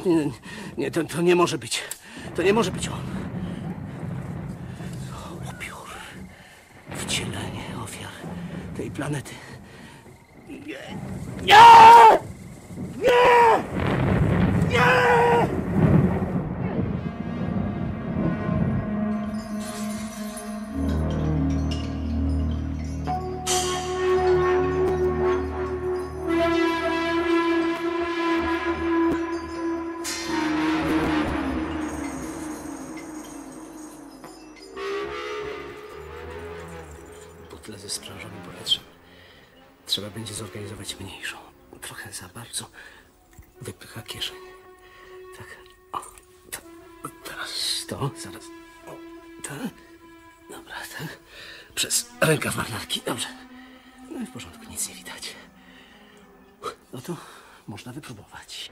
nie, 0.06 0.32
nie 0.78 0.92
to, 0.92 1.04
to 1.04 1.22
nie 1.22 1.36
może 1.36 1.58
być. 1.58 1.84
To 2.36 2.42
nie 2.42 2.54
może 2.54 2.72
być 2.72 2.88
on. 2.88 3.17
Planety. 8.98 9.36
Nie! 10.50 10.82
Nie! 11.44 11.64
Nie! 12.98 13.64
Nie! 14.70 15.17
Butlę 37.68 37.80
ze 37.80 37.90
sprężonym 37.90 38.42
powietrzem. 38.42 38.84
Trzeba 39.86 40.10
będzie 40.10 40.34
zorganizować 40.34 41.00
mniejszą. 41.00 41.38
Trochę 41.82 42.14
za 42.14 42.28
bardzo 42.28 42.70
wypycha 43.62 44.02
kieszeń. 44.02 44.38
Tak. 45.38 45.58
O, 45.92 46.02
to, 46.52 46.60
teraz 47.24 47.86
to, 47.88 48.12
zaraz. 48.18 48.44
O, 48.88 48.92
tak. 49.44 49.74
Dobra. 50.50 50.76
Przez 51.76 52.10
rękaw 52.22 52.56
marynarki. 52.56 53.02
Dobrze. 53.06 53.28
No 54.12 54.22
i 54.22 54.26
w 54.26 54.32
porządku, 54.32 54.64
nic 54.70 54.90
nie 54.90 54.96
widać. 54.96 55.36
No 56.94 57.02
to 57.02 57.18
można 57.68 57.94
wypróbować. 57.94 58.72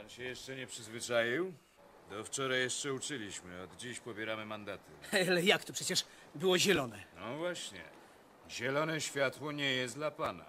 Pan 0.00 0.08
się 0.08 0.29
jeszcze 0.40 0.56
nie 0.56 0.66
przyzwyczaił? 0.66 1.52
Do 2.10 2.24
wczoraj 2.24 2.60
jeszcze 2.60 2.94
uczyliśmy, 2.94 3.62
od 3.62 3.76
dziś 3.76 4.00
pobieramy 4.00 4.46
mandaty. 4.46 4.90
Ale 5.28 5.42
jak 5.42 5.64
to? 5.64 5.72
Przecież 5.72 6.04
było 6.34 6.58
zielone. 6.58 7.04
No 7.16 7.36
właśnie. 7.36 7.82
Zielone 8.50 9.00
światło 9.00 9.52
nie 9.52 9.72
jest 9.72 9.94
dla 9.94 10.10
pana. 10.10 10.44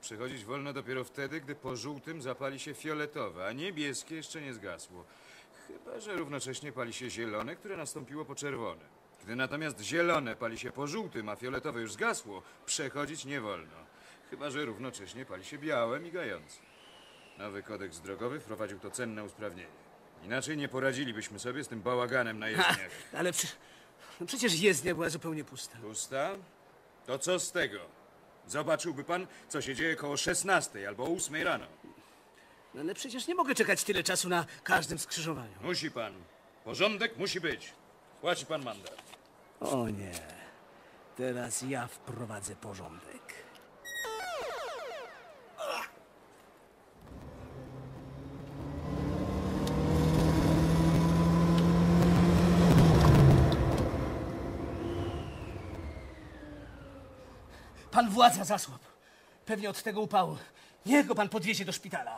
Przechodzić 0.00 0.44
wolno 0.44 0.72
dopiero 0.72 1.04
wtedy, 1.04 1.40
gdy 1.40 1.54
po 1.54 1.76
żółtym 1.76 2.22
zapali 2.22 2.60
się 2.60 2.74
fioletowe, 2.74 3.46
a 3.46 3.52
niebieskie 3.52 4.16
jeszcze 4.16 4.40
nie 4.40 4.54
zgasło. 4.54 5.04
Chyba, 5.68 6.00
że 6.00 6.16
równocześnie 6.16 6.72
pali 6.72 6.92
się 6.92 7.10
zielone, 7.10 7.56
które 7.56 7.76
nastąpiło 7.76 8.24
po 8.24 8.34
czerwonym. 8.34 8.88
Gdy 9.24 9.36
natomiast 9.36 9.80
zielone 9.80 10.36
pali 10.36 10.58
się 10.58 10.72
po 10.72 10.86
żółtym, 10.86 11.28
a 11.28 11.36
fioletowe 11.36 11.80
już 11.80 11.92
zgasło, 11.92 12.42
przechodzić 12.66 13.24
nie 13.24 13.40
wolno. 13.40 13.76
Chyba, 14.30 14.50
że 14.50 14.64
równocześnie 14.64 15.24
pali 15.24 15.44
się 15.44 15.58
białe, 15.58 16.00
migające. 16.00 16.69
Nowy 17.40 17.62
kodeks 17.62 18.00
drogowy 18.00 18.40
wprowadził 18.40 18.78
to 18.78 18.90
cenne 18.90 19.24
usprawnienie. 19.24 19.68
Inaczej 20.24 20.56
nie 20.56 20.68
poradzilibyśmy 20.68 21.38
sobie 21.38 21.64
z 21.64 21.68
tym 21.68 21.82
bałaganem 21.82 22.38
na 22.38 22.46
Ha, 22.46 22.52
jezdniach. 22.52 22.90
ale 23.12 23.32
przy, 23.32 23.46
no 24.20 24.26
przecież 24.26 24.54
jezdnia 24.60 24.94
była 24.94 25.08
zupełnie 25.08 25.44
pusta. 25.44 25.78
Pusta? 25.82 26.30
To 27.06 27.18
co 27.18 27.38
z 27.38 27.52
tego? 27.52 27.78
Zobaczyłby 28.46 29.04
pan, 29.04 29.26
co 29.48 29.62
się 29.62 29.74
dzieje 29.74 29.96
koło 29.96 30.16
16 30.16 30.88
albo 30.88 31.04
8 31.04 31.34
rano. 31.42 31.66
No 32.74 32.80
ale 32.80 32.94
przecież 32.94 33.26
nie 33.26 33.34
mogę 33.34 33.54
czekać 33.54 33.84
tyle 33.84 34.02
czasu 34.02 34.28
na 34.28 34.46
każdym 34.64 34.98
skrzyżowaniu. 34.98 35.54
Musi 35.62 35.90
pan. 35.90 36.12
Porządek 36.64 37.16
musi 37.16 37.40
być. 37.40 37.72
Płaci 38.20 38.46
pan 38.46 38.64
mandat. 38.64 39.02
O 39.60 39.88
nie. 39.88 40.12
Teraz 41.16 41.62
ja 41.62 41.86
wprowadzę 41.86 42.56
porządek. 42.56 43.34
Pan 58.00 58.10
władza 58.10 58.44
zasłab. 58.44 58.80
Pewnie 59.46 59.70
od 59.70 59.82
tego 59.82 60.00
upału. 60.00 60.36
Niech 60.86 61.06
go 61.06 61.14
pan 61.14 61.28
podwiezie 61.28 61.64
do 61.64 61.72
szpitala. 61.72 62.16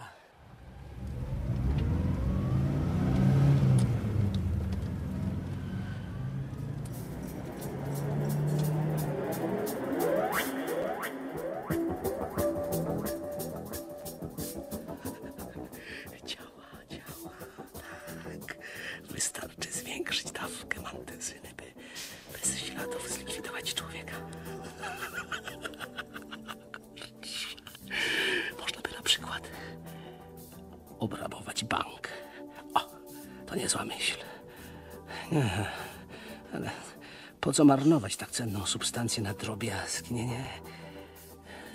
Co 37.62 37.66
marnować 37.66 38.16
tak 38.16 38.30
cenną 38.30 38.66
substancję 38.66 39.22
na 39.22 39.34
drobiazgi? 39.34 40.14
Nie, 40.14 40.26
nie. 40.26 40.44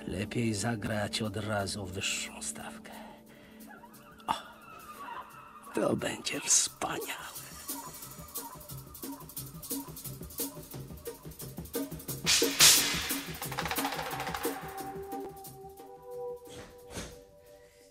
Lepiej 0.07 0.53
zagrać 0.53 1.21
od 1.21 1.37
razu 1.37 1.85
wyższą 1.85 2.41
stawkę. 2.41 2.91
O, 4.27 4.33
to 5.75 5.95
będzie 5.95 6.39
wspaniałe. 6.41 7.37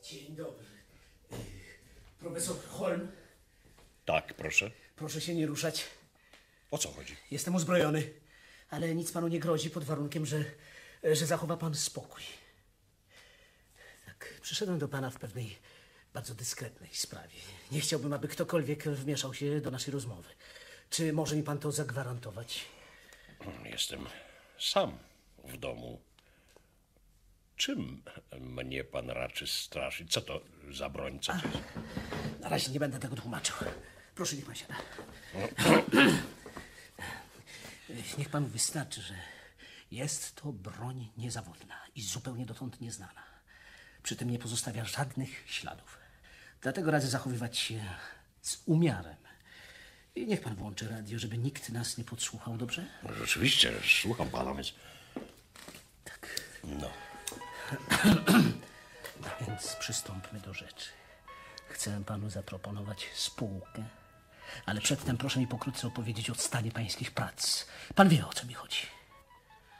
Dzień 0.02 0.36
dobry. 0.36 0.66
Profesor 2.18 2.56
Holm, 2.68 3.08
Tak, 4.04 4.34
proszę. 4.34 4.70
proszę 4.96 5.20
się 5.20 5.34
nie 5.34 5.46
ruszać. 5.46 5.84
O 6.70 6.78
co 6.78 6.92
chodzi? 6.92 7.16
Jestem 7.30 7.54
uzbrojony, 7.54 8.10
ale 8.70 8.94
nic 8.94 9.12
panu 9.12 9.28
nie 9.28 9.40
grozi 9.40 9.70
pod 9.70 9.84
warunkiem, 9.84 10.26
że, 10.26 10.44
że 11.12 11.26
zachowa 11.26 11.56
pan 11.56 11.74
spokój. 11.74 12.22
Tak, 14.06 14.34
przyszedłem 14.42 14.78
do 14.78 14.88
pana 14.88 15.10
w 15.10 15.18
pewnej 15.18 15.58
bardzo 16.14 16.34
dyskretnej 16.34 16.90
sprawie. 16.94 17.38
Nie 17.72 17.80
chciałbym, 17.80 18.12
aby 18.12 18.28
ktokolwiek 18.28 18.84
wmieszał 18.88 19.34
się 19.34 19.60
do 19.60 19.70
naszej 19.70 19.92
rozmowy. 19.92 20.28
Czy 20.90 21.12
może 21.12 21.36
mi 21.36 21.42
pan 21.42 21.58
to 21.58 21.72
zagwarantować? 21.72 22.64
Jestem 23.64 24.06
sam 24.58 24.98
w 25.44 25.56
domu. 25.56 26.00
Czym 27.56 28.02
mnie 28.40 28.84
pan 28.84 29.10
raczy 29.10 29.46
straszyć? 29.46 30.12
Co 30.12 30.20
to 30.20 30.40
za 30.70 30.88
broń? 30.90 31.18
Co 31.20 31.32
to 31.32 31.48
jest? 31.48 31.58
Na 32.40 32.48
razie 32.48 32.72
nie 32.72 32.80
będę 32.80 32.98
tego 32.98 33.16
tłumaczył. 33.16 33.56
Proszę, 34.14 34.36
niech 34.36 34.44
pan 34.46 34.54
siada. 34.54 34.74
Niech 38.18 38.28
panu 38.28 38.46
wystarczy, 38.46 39.02
że 39.02 39.14
jest 39.90 40.34
to 40.34 40.52
broń 40.52 41.08
niezawodna 41.16 41.74
i 41.94 42.02
zupełnie 42.02 42.46
dotąd 42.46 42.80
nieznana. 42.80 43.22
Przy 44.02 44.16
tym 44.16 44.30
nie 44.30 44.38
pozostawia 44.38 44.84
żadnych 44.84 45.44
śladów. 45.46 45.98
Dlatego 46.60 46.90
radzę 46.90 47.08
zachowywać 47.08 47.58
się 47.58 47.84
z 48.42 48.58
umiarem. 48.66 49.16
I 50.14 50.26
niech 50.26 50.40
pan 50.40 50.54
włączy 50.54 50.88
radio, 50.88 51.18
żeby 51.18 51.38
nikt 51.38 51.68
nas 51.68 51.98
nie 51.98 52.04
podsłuchał, 52.04 52.56
dobrze? 52.56 52.86
No, 53.02 53.14
Rzeczywiście, 53.14 53.72
słucham 54.02 54.30
pana, 54.30 54.54
więc... 54.54 54.74
No, 56.64 56.90
No 59.22 59.46
więc 59.46 59.76
przystąpmy 59.76 60.40
do 60.40 60.54
rzeczy. 60.54 60.90
Chcę 61.68 62.04
panu 62.06 62.30
zaproponować 62.30 63.06
spółkę, 63.14 63.84
ale 64.66 64.80
przedtem 64.80 65.16
proszę 65.16 65.40
mi 65.40 65.46
pokrótce 65.46 65.86
opowiedzieć 65.86 66.30
o 66.30 66.34
stanie 66.34 66.72
pańskich 66.72 67.10
prac. 67.10 67.66
Pan 67.94 68.08
wie, 68.08 68.26
o 68.26 68.32
co 68.32 68.46
mi 68.46 68.54
chodzi. 68.54 68.80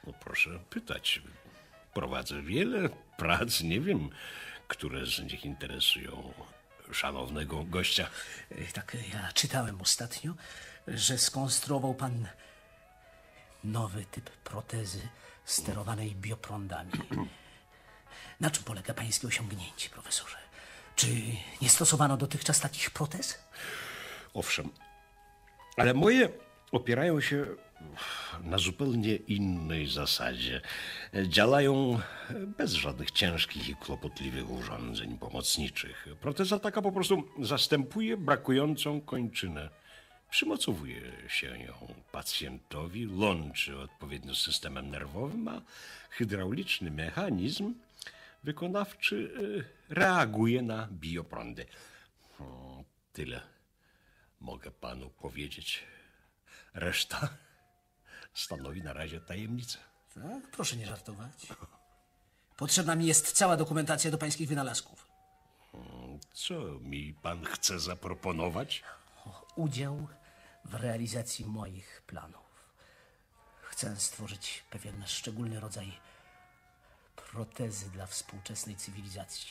no 0.06 0.12
proszę 0.12 0.50
pytać. 0.70 1.22
Prowadzę 1.94 2.42
wiele 2.42 2.88
prac, 3.16 3.60
nie 3.60 3.80
wiem, 3.80 4.10
które 4.68 5.06
z 5.06 5.18
nich 5.18 5.44
interesują 5.44 6.32
szanownego 6.92 7.64
gościa. 7.64 8.08
Ech, 8.50 8.72
Tak, 8.72 8.96
ja 9.12 9.32
czytałem 9.32 9.80
ostatnio, 9.80 10.34
że 10.88 11.18
skonstruował 11.18 11.94
pan 11.94 12.28
nowy 13.64 14.04
typ 14.04 14.30
protezy 14.30 15.08
sterowanej 15.44 16.14
bioprądami. 16.14 16.92
Na 18.40 18.50
czym 18.50 18.64
polega 18.64 18.94
pańskie 18.94 19.26
osiągnięcie, 19.26 19.88
profesorze? 19.90 20.36
Czy 20.96 21.06
nie 21.62 21.68
stosowano 21.68 22.16
dotychczas 22.16 22.60
takich 22.60 22.90
protez? 22.90 23.38
Owszem, 24.36 24.68
ale 25.76 25.94
moje 25.94 26.28
opierają 26.72 27.20
się 27.20 27.46
na 28.44 28.58
zupełnie 28.58 29.16
innej 29.16 29.86
zasadzie. 29.86 30.60
Działają 31.28 32.00
bez 32.58 32.72
żadnych 32.72 33.10
ciężkich 33.10 33.68
i 33.68 33.74
kłopotliwych 33.74 34.50
urządzeń 34.50 35.18
pomocniczych. 35.18 36.06
Proteza 36.20 36.58
taka 36.58 36.82
po 36.82 36.92
prostu 36.92 37.24
zastępuje 37.40 38.16
brakującą 38.16 39.00
kończynę. 39.00 39.70
Przymocowuje 40.30 41.00
się 41.28 41.58
ją 41.58 41.94
pacjentowi, 42.12 43.06
łączy 43.06 43.78
odpowiednio 43.78 44.34
z 44.34 44.42
systemem 44.42 44.90
nerwowym, 44.90 45.48
a 45.48 45.62
hydrauliczny 46.10 46.90
mechanizm 46.90 47.74
wykonawczy 48.44 49.16
y, 49.90 49.94
reaguje 49.94 50.62
na 50.62 50.88
bioprądy. 50.92 51.66
Tyle 53.12 53.55
mogę 54.40 54.70
panu 54.70 55.10
powiedzieć. 55.10 55.84
Reszta 56.74 57.28
stanowi 58.34 58.82
na 58.82 58.92
razie 58.92 59.20
tajemnicę. 59.20 59.78
Tak, 60.14 60.50
proszę 60.50 60.76
nie 60.76 60.86
żartować. 60.86 61.46
Potrzebna 62.56 62.96
mi 62.96 63.06
jest 63.06 63.32
cała 63.32 63.56
dokumentacja 63.56 64.10
do 64.10 64.18
pańskich 64.18 64.48
wynalazków. 64.48 65.06
Co 66.32 66.54
mi 66.80 67.14
pan 67.14 67.44
chce 67.44 67.80
zaproponować? 67.80 68.82
Udział 69.56 70.08
w 70.64 70.74
realizacji 70.74 71.44
moich 71.44 72.02
planów. 72.06 72.46
Chcę 73.62 73.96
stworzyć 73.96 74.64
pewien 74.70 75.06
szczególny 75.06 75.60
rodzaj 75.60 75.92
protezy 77.16 77.90
dla 77.90 78.06
współczesnej 78.06 78.76
cywilizacji. 78.76 79.50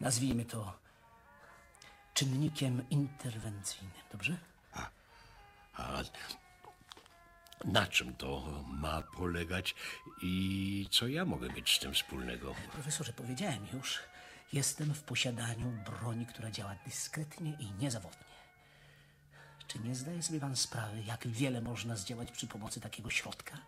Nazwijmy 0.00 0.44
to 0.44 0.78
czynnikiem 2.16 2.90
interwencyjnym, 2.90 4.02
dobrze? 4.12 4.36
A 5.74 6.02
na 7.64 7.86
czym 7.86 8.14
to 8.14 8.62
ma 8.66 9.02
polegać 9.02 9.74
i 10.22 10.88
co 10.90 11.08
ja 11.08 11.24
mogę 11.24 11.48
mieć 11.48 11.76
z 11.76 11.78
tym 11.78 11.94
wspólnego? 11.94 12.54
Profesorze, 12.72 13.12
powiedziałem 13.12 13.66
już, 13.72 13.98
jestem 14.52 14.94
w 14.94 15.02
posiadaniu 15.02 15.72
broni, 15.84 16.26
która 16.26 16.50
działa 16.50 16.76
dyskretnie 16.86 17.56
i 17.60 17.72
niezawodnie. 17.72 18.26
Czy 19.66 19.78
nie 19.78 19.94
zdaje 19.94 20.22
sobie 20.22 20.40
pan 20.40 20.56
sprawy, 20.56 21.02
jak 21.02 21.28
wiele 21.28 21.60
można 21.60 21.96
zdziałać 21.96 22.32
przy 22.32 22.46
pomocy 22.46 22.80
takiego 22.80 23.10
środka? 23.10 23.58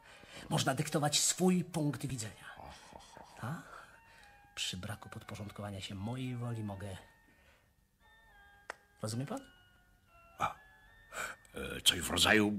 Można 0.49 0.75
dyktować 0.75 1.21
swój 1.21 1.65
punkt 1.65 2.07
widzenia. 2.07 2.45
A 3.41 3.63
przy 4.55 4.77
braku 4.77 5.09
podporządkowania 5.09 5.81
się 5.81 5.95
mojej 5.95 6.37
woli 6.37 6.65
mogę. 6.65 6.97
Rozumie 9.03 9.27
pan? 9.27 9.41
E, 11.55 11.81
Coś 11.85 12.01
w 12.01 12.11
rodzaju 12.11 12.59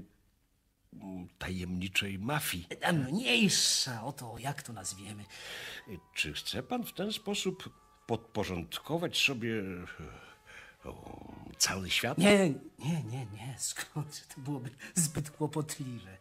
mm, 0.92 1.28
tajemniczej 1.38 2.18
mafii. 2.18 2.66
A 2.82 2.92
Mniejsza 2.92 4.04
o 4.04 4.12
to, 4.12 4.38
jak 4.38 4.62
to 4.62 4.72
nazwiemy. 4.72 5.24
Czy 6.14 6.32
chce 6.34 6.62
pan 6.62 6.84
w 6.84 6.92
ten 6.92 7.12
sposób 7.12 7.70
podporządkować 8.06 9.18
sobie 9.24 9.60
e, 10.84 10.88
o, 10.88 11.34
cały 11.58 11.90
świat? 11.90 12.18
Nie, 12.18 12.48
nie, 12.78 13.02
nie, 13.04 13.26
nie. 13.26 13.54
Skąd? 13.58 14.28
To 14.34 14.40
byłoby 14.40 14.70
zbyt 14.94 15.30
kłopotliwe. 15.30 16.16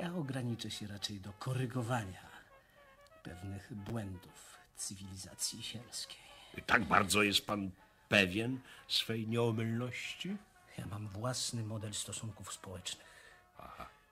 Ja 0.00 0.14
ograniczę 0.14 0.70
się 0.70 0.86
raczej 0.86 1.20
do 1.20 1.32
korygowania 1.32 2.26
pewnych 3.22 3.74
błędów 3.74 4.56
cywilizacji 4.76 5.62
sielskiej. 5.62 6.26
Tak 6.66 6.84
bardzo 6.84 7.22
jest 7.22 7.46
pan 7.46 7.70
pewien 8.08 8.60
swej 8.88 9.28
nieomylności? 9.28 10.36
Ja 10.78 10.86
mam 10.86 11.08
własny 11.08 11.62
model 11.62 11.94
stosunków 11.94 12.52
społecznych. 12.52 13.06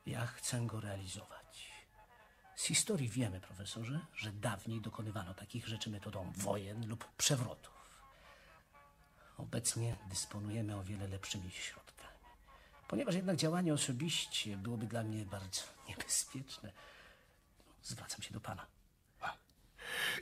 Ja 0.07 0.26
chcę 0.26 0.61
go 0.66 0.80
realizować. 0.80 1.72
Z 2.57 2.64
historii 2.64 3.09
wiemy, 3.09 3.40
profesorze, 3.40 4.00
że 4.14 4.33
dawniej 4.33 4.80
dokonywano 4.80 5.35
takich 5.35 5.66
rzeczy 5.66 5.90
metodą 5.90 6.33
wojen 6.37 6.88
lub 6.88 7.09
przewrotów. 7.16 7.74
Obecnie 9.38 9.96
dysponujemy 10.09 10.76
o 10.76 10.83
wiele 10.83 11.09
lepszymi 11.09 11.50
środkami. 11.50 12.18
Ponieważ 12.88 13.14
jednak 13.14 13.37
działanie 13.37 13.74
osobiście 13.74 14.57
byłoby 14.57 14.87
dla 14.87 15.02
mnie 15.02 15.24
bardzo 15.24 15.62
niebezpieczne, 15.88 16.72
zwracam 17.83 18.22
się 18.22 18.35
do 18.35 18.40
pana. 18.40 18.66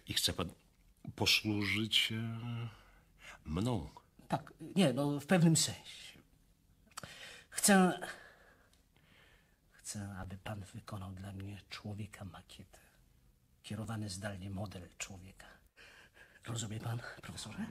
I 0.06 0.14
chce 0.14 0.32
pan 0.32 0.52
posłużyć 1.16 2.12
e, 2.12 2.81
mną? 3.44 3.88
Tak, 4.28 4.52
nie, 4.76 4.92
no 4.92 5.20
w 5.20 5.26
pewnym 5.26 5.56
sensie. 5.56 6.18
Chcę. 7.50 8.00
Chcę, 9.72 10.14
aby 10.18 10.36
pan 10.36 10.64
wykonał 10.74 11.12
dla 11.12 11.32
mnie 11.32 11.60
człowieka 11.70 12.24
makietę. 12.24 12.78
Kierowany 13.62 14.08
zdalnie 14.08 14.50
model 14.50 14.88
człowieka. 14.98 15.46
Rozumie 16.46 16.80
pan, 16.80 16.98
profesorze? 17.22 17.66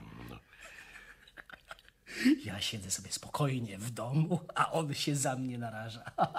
Ja 2.44 2.60
siedzę 2.60 2.90
sobie 2.90 3.12
spokojnie 3.12 3.78
w 3.78 3.90
domu, 3.90 4.40
a 4.54 4.72
on 4.72 4.94
się 4.94 5.16
za 5.16 5.36
mnie 5.36 5.58
naraża. 5.58 6.04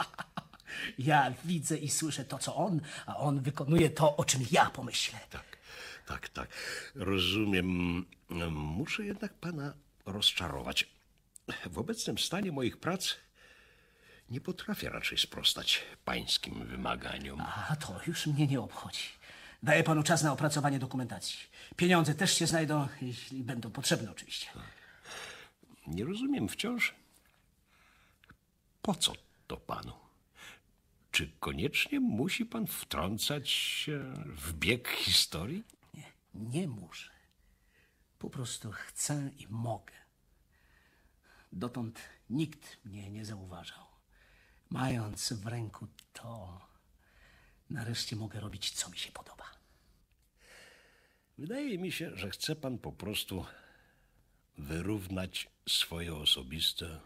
Ja 0.97 1.33
widzę 1.45 1.77
i 1.77 1.89
słyszę 1.89 2.25
to, 2.25 2.39
co 2.39 2.55
on, 2.55 2.81
a 3.05 3.17
on 3.17 3.41
wykonuje 3.41 3.89
to, 3.89 4.17
o 4.17 4.25
czym 4.25 4.45
ja 4.51 4.69
pomyślę. 4.69 5.19
Tak, 5.29 5.57
tak, 6.05 6.29
tak. 6.29 6.49
Rozumiem. 6.95 8.05
Muszę 8.51 9.05
jednak 9.05 9.33
pana 9.33 9.73
rozczarować. 10.05 10.89
W 11.65 11.77
obecnym 11.77 12.17
stanie 12.17 12.51
moich 12.51 12.77
prac 12.77 13.15
nie 14.29 14.41
potrafię 14.41 14.89
raczej 14.89 15.17
sprostać 15.17 15.83
pańskim 16.05 16.67
wymaganiom. 16.67 17.41
A 17.41 17.75
to 17.75 17.99
już 18.07 18.27
mnie 18.27 18.47
nie 18.47 18.61
obchodzi. 18.61 19.03
Daję 19.63 19.83
panu 19.83 20.03
czas 20.03 20.23
na 20.23 20.31
opracowanie 20.31 20.79
dokumentacji. 20.79 21.39
Pieniądze 21.75 22.15
też 22.15 22.37
się 22.37 22.47
znajdą, 22.47 22.87
jeśli 23.01 23.43
będą 23.43 23.71
potrzebne 23.71 24.11
oczywiście. 24.11 24.47
Nie 25.87 26.05
rozumiem 26.05 26.49
wciąż, 26.49 26.93
po 28.81 28.95
co 28.95 29.13
to 29.47 29.57
panu? 29.57 29.93
Czy 31.11 31.31
koniecznie 31.39 31.99
musi 31.99 32.45
pan 32.45 32.67
wtrącać 32.67 33.49
się 33.49 34.13
w 34.25 34.53
bieg 34.53 34.89
historii? 34.89 35.63
Nie, 36.33 36.67
muszę. 36.67 37.11
Po 38.19 38.29
prostu 38.29 38.71
chcę 38.71 39.31
i 39.37 39.47
mogę. 39.49 39.93
Dotąd 41.51 41.99
nikt 42.29 42.85
mnie 42.85 43.11
nie 43.11 43.25
zauważał. 43.25 43.85
Mając 44.69 45.33
w 45.33 45.47
ręku 45.47 45.87
to, 46.13 46.61
nareszcie 47.69 48.15
mogę 48.15 48.39
robić, 48.39 48.71
co 48.71 48.89
mi 48.89 48.97
się 48.97 49.11
podoba. 49.11 49.45
Wydaje 51.37 51.77
mi 51.77 51.91
się, 51.91 52.17
że 52.17 52.29
chce 52.29 52.55
pan 52.55 52.77
po 52.77 52.91
prostu 52.91 53.45
wyrównać 54.57 55.49
swoje 55.69 56.15
osobiste 56.15 56.99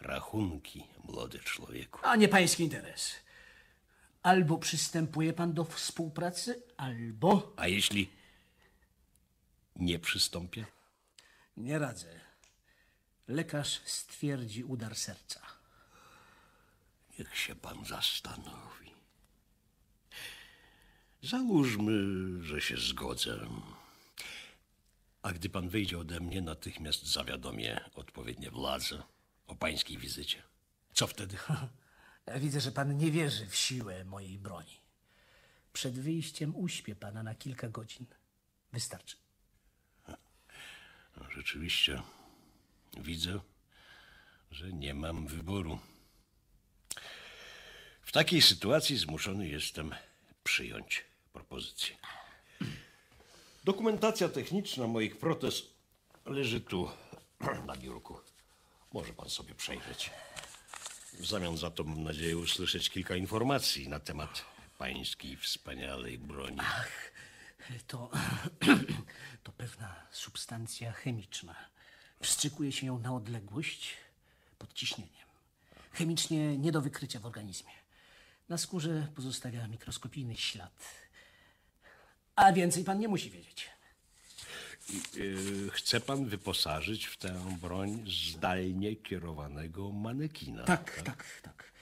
rachunki, 0.00 0.84
młody 1.04 1.38
człowieku. 1.38 2.00
A 2.02 2.16
nie 2.16 2.28
pański 2.28 2.62
interes. 2.62 3.14
Albo 4.22 4.58
przystępuje 4.58 5.32
pan 5.32 5.52
do 5.52 5.64
współpracy, 5.64 6.62
albo 6.76 7.52
A 7.56 7.68
jeśli 7.68 8.10
nie 9.76 9.98
przystąpię? 9.98 10.66
nie 11.56 11.78
radzę. 11.78 12.20
Lekarz 13.28 13.80
stwierdzi 13.84 14.64
udar 14.64 14.96
serca. 14.96 15.40
Niech 17.18 17.38
się 17.38 17.54
pan 17.54 17.84
zastanowi. 17.84 18.92
Załóżmy, 21.22 21.92
że 22.44 22.60
się 22.60 22.76
zgodzę. 22.76 23.48
A 25.22 25.32
gdy 25.32 25.48
pan 25.48 25.68
wyjdzie 25.68 25.98
ode 25.98 26.20
mnie, 26.20 26.42
natychmiast 26.42 27.06
zawiadomię 27.06 27.80
odpowiednie 27.94 28.50
władze 28.50 29.02
o 29.46 29.54
pańskiej 29.54 29.98
wizycie. 29.98 30.42
Co 30.94 31.06
wtedy? 31.06 31.36
Ja 32.26 32.38
widzę, 32.44 32.60
że 32.60 32.72
pan 32.72 32.96
nie 32.96 33.10
wierzy 33.10 33.46
w 33.46 33.56
siłę 33.56 34.04
mojej 34.04 34.38
broni. 34.38 34.80
Przed 35.72 35.98
wyjściem 35.98 36.56
uśpię 36.56 36.96
pana 36.96 37.22
na 37.22 37.34
kilka 37.34 37.68
godzin. 37.68 38.06
Wystarczy. 38.72 39.21
Rzeczywiście, 41.36 42.02
widzę, 42.96 43.40
że 44.50 44.72
nie 44.72 44.94
mam 44.94 45.26
wyboru. 45.26 45.78
W 48.02 48.12
takiej 48.12 48.42
sytuacji 48.42 48.96
zmuszony 48.96 49.48
jestem 49.48 49.94
przyjąć 50.44 51.04
propozycję. 51.32 51.96
Dokumentacja 53.64 54.28
techniczna 54.28 54.86
moich 54.86 55.18
protez 55.18 55.62
leży 56.26 56.60
tu 56.60 56.90
na 57.66 57.76
biurku. 57.76 58.20
Może 58.92 59.12
pan 59.12 59.30
sobie 59.30 59.54
przejrzeć. 59.54 60.10
W 61.12 61.26
zamian 61.26 61.56
za 61.56 61.70
to 61.70 61.84
mam 61.84 62.02
nadzieję 62.02 62.38
usłyszeć 62.38 62.90
kilka 62.90 63.16
informacji 63.16 63.88
na 63.88 64.00
temat 64.00 64.44
pańskiej 64.78 65.36
wspaniałej 65.36 66.18
broni. 66.18 66.58
To, 67.86 68.10
to 69.44 69.52
pewna 69.52 69.94
substancja 70.10 70.92
chemiczna. 70.92 71.54
Wstrzykuje 72.22 72.72
się 72.72 72.86
ją 72.86 72.98
na 72.98 73.14
odległość 73.14 73.96
pod 74.58 74.72
ciśnieniem. 74.72 75.28
Chemicznie 75.92 76.58
nie 76.58 76.72
do 76.72 76.80
wykrycia 76.80 77.20
w 77.20 77.26
organizmie. 77.26 77.72
Na 78.48 78.58
skórze 78.58 79.08
pozostawia 79.14 79.68
mikroskopijny 79.68 80.36
ślad. 80.36 80.84
A 82.36 82.52
więcej 82.52 82.84
pan 82.84 82.98
nie 82.98 83.08
musi 83.08 83.30
wiedzieć. 83.30 83.70
Yy, 85.14 85.70
Chce 85.70 86.00
pan 86.00 86.24
wyposażyć 86.28 87.06
w 87.06 87.16
tę 87.16 87.56
broń 87.60 88.04
zdalnie 88.30 88.96
kierowanego 88.96 89.92
manekina. 89.92 90.64
Tak, 90.64 91.02
tak, 91.02 91.24
tak. 91.42 91.72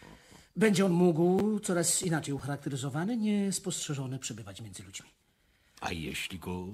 Będzie 0.57 0.87
on 0.87 0.93
mógł, 0.93 1.61
coraz 1.61 2.03
inaczej 2.03 2.35
ucharakteryzowany, 2.35 3.17
niespostrzeżony 3.17 4.19
przebywać 4.19 4.61
między 4.61 4.83
ludźmi. 4.83 5.09
A 5.81 5.93
jeśli 5.93 6.39
go 6.39 6.67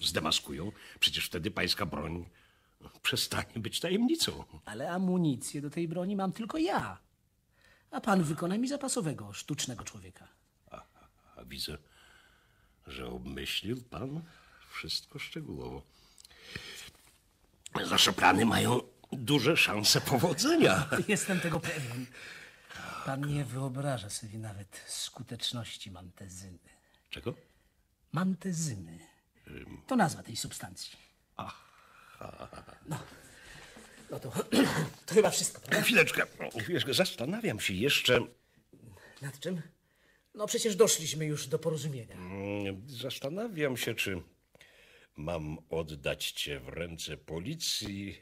zdemaskują, 0.00 0.72
przecież 1.00 1.26
wtedy 1.26 1.50
pańska 1.50 1.86
broń 1.86 2.30
przestanie 3.02 3.54
być 3.56 3.80
tajemnicą. 3.80 4.44
Ale 4.64 4.90
amunicję 4.90 5.60
do 5.60 5.70
tej 5.70 5.88
broni 5.88 6.16
mam 6.16 6.32
tylko 6.32 6.58
ja. 6.58 6.98
A 7.90 8.00
pan 8.00 8.22
wykona 8.22 8.58
mi 8.58 8.68
zapasowego, 8.68 9.32
sztucznego 9.32 9.84
człowieka. 9.84 10.28
A 11.36 11.44
widzę, 11.44 11.78
że 12.86 13.06
obmyślił 13.06 13.82
pan 13.82 14.22
wszystko 14.70 15.18
szczegółowo. 15.18 15.82
Nasze 17.90 18.12
plany 18.12 18.46
mają 18.46 18.80
duże 19.12 19.56
szanse 19.56 20.00
powodzenia. 20.00 20.88
Jestem 21.08 21.40
tego 21.40 21.60
pewien. 21.60 22.06
Pan 23.06 23.26
nie 23.26 23.44
wyobraża 23.44 24.10
sobie 24.10 24.38
nawet 24.38 24.84
skuteczności 24.86 25.90
mantezyny. 25.90 26.58
Czego? 27.10 27.34
Mantezyny. 28.14 28.98
To 29.86 29.96
nazwa 29.96 30.22
tej 30.22 30.36
substancji. 30.36 30.98
No, 32.86 32.98
no 34.10 34.20
to, 34.20 34.30
to 35.06 35.14
chyba 35.14 35.30
wszystko, 35.30 35.60
prawda? 35.60 35.82
Chwileczkę, 35.82 36.22
chwileczkę, 36.62 36.94
zastanawiam 36.94 37.60
się 37.60 37.74
jeszcze. 37.74 38.20
Nad 39.22 39.40
czym? 39.40 39.62
No 40.34 40.46
przecież 40.46 40.76
doszliśmy 40.76 41.24
już 41.26 41.46
do 41.46 41.58
porozumienia. 41.58 42.14
mm, 42.14 42.82
Zastanawiam 42.88 43.76
się, 43.76 43.94
czy 43.94 44.22
mam 45.16 45.58
oddać 45.70 46.30
cię 46.30 46.60
w 46.60 46.68
ręce 46.68 47.16
policji, 47.16 48.18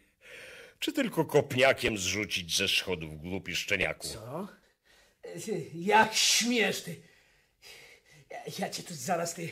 czy 0.79 0.93
tylko 0.93 1.25
kopniakiem 1.25 1.99
zrzucić 1.99 2.57
ze 2.57 2.69
schodów 2.69 3.19
głupi 3.21 3.57
szczeniaku. 3.57 4.07
Co? 4.09 4.49
Jak 5.75 6.15
śmiesz 6.15 6.83
ty? 6.83 7.03
Ja, 8.31 8.39
ja 8.59 8.71
cię 8.71 8.83
tu 8.83 8.95
zaraz 8.95 9.35
ty... 9.35 9.49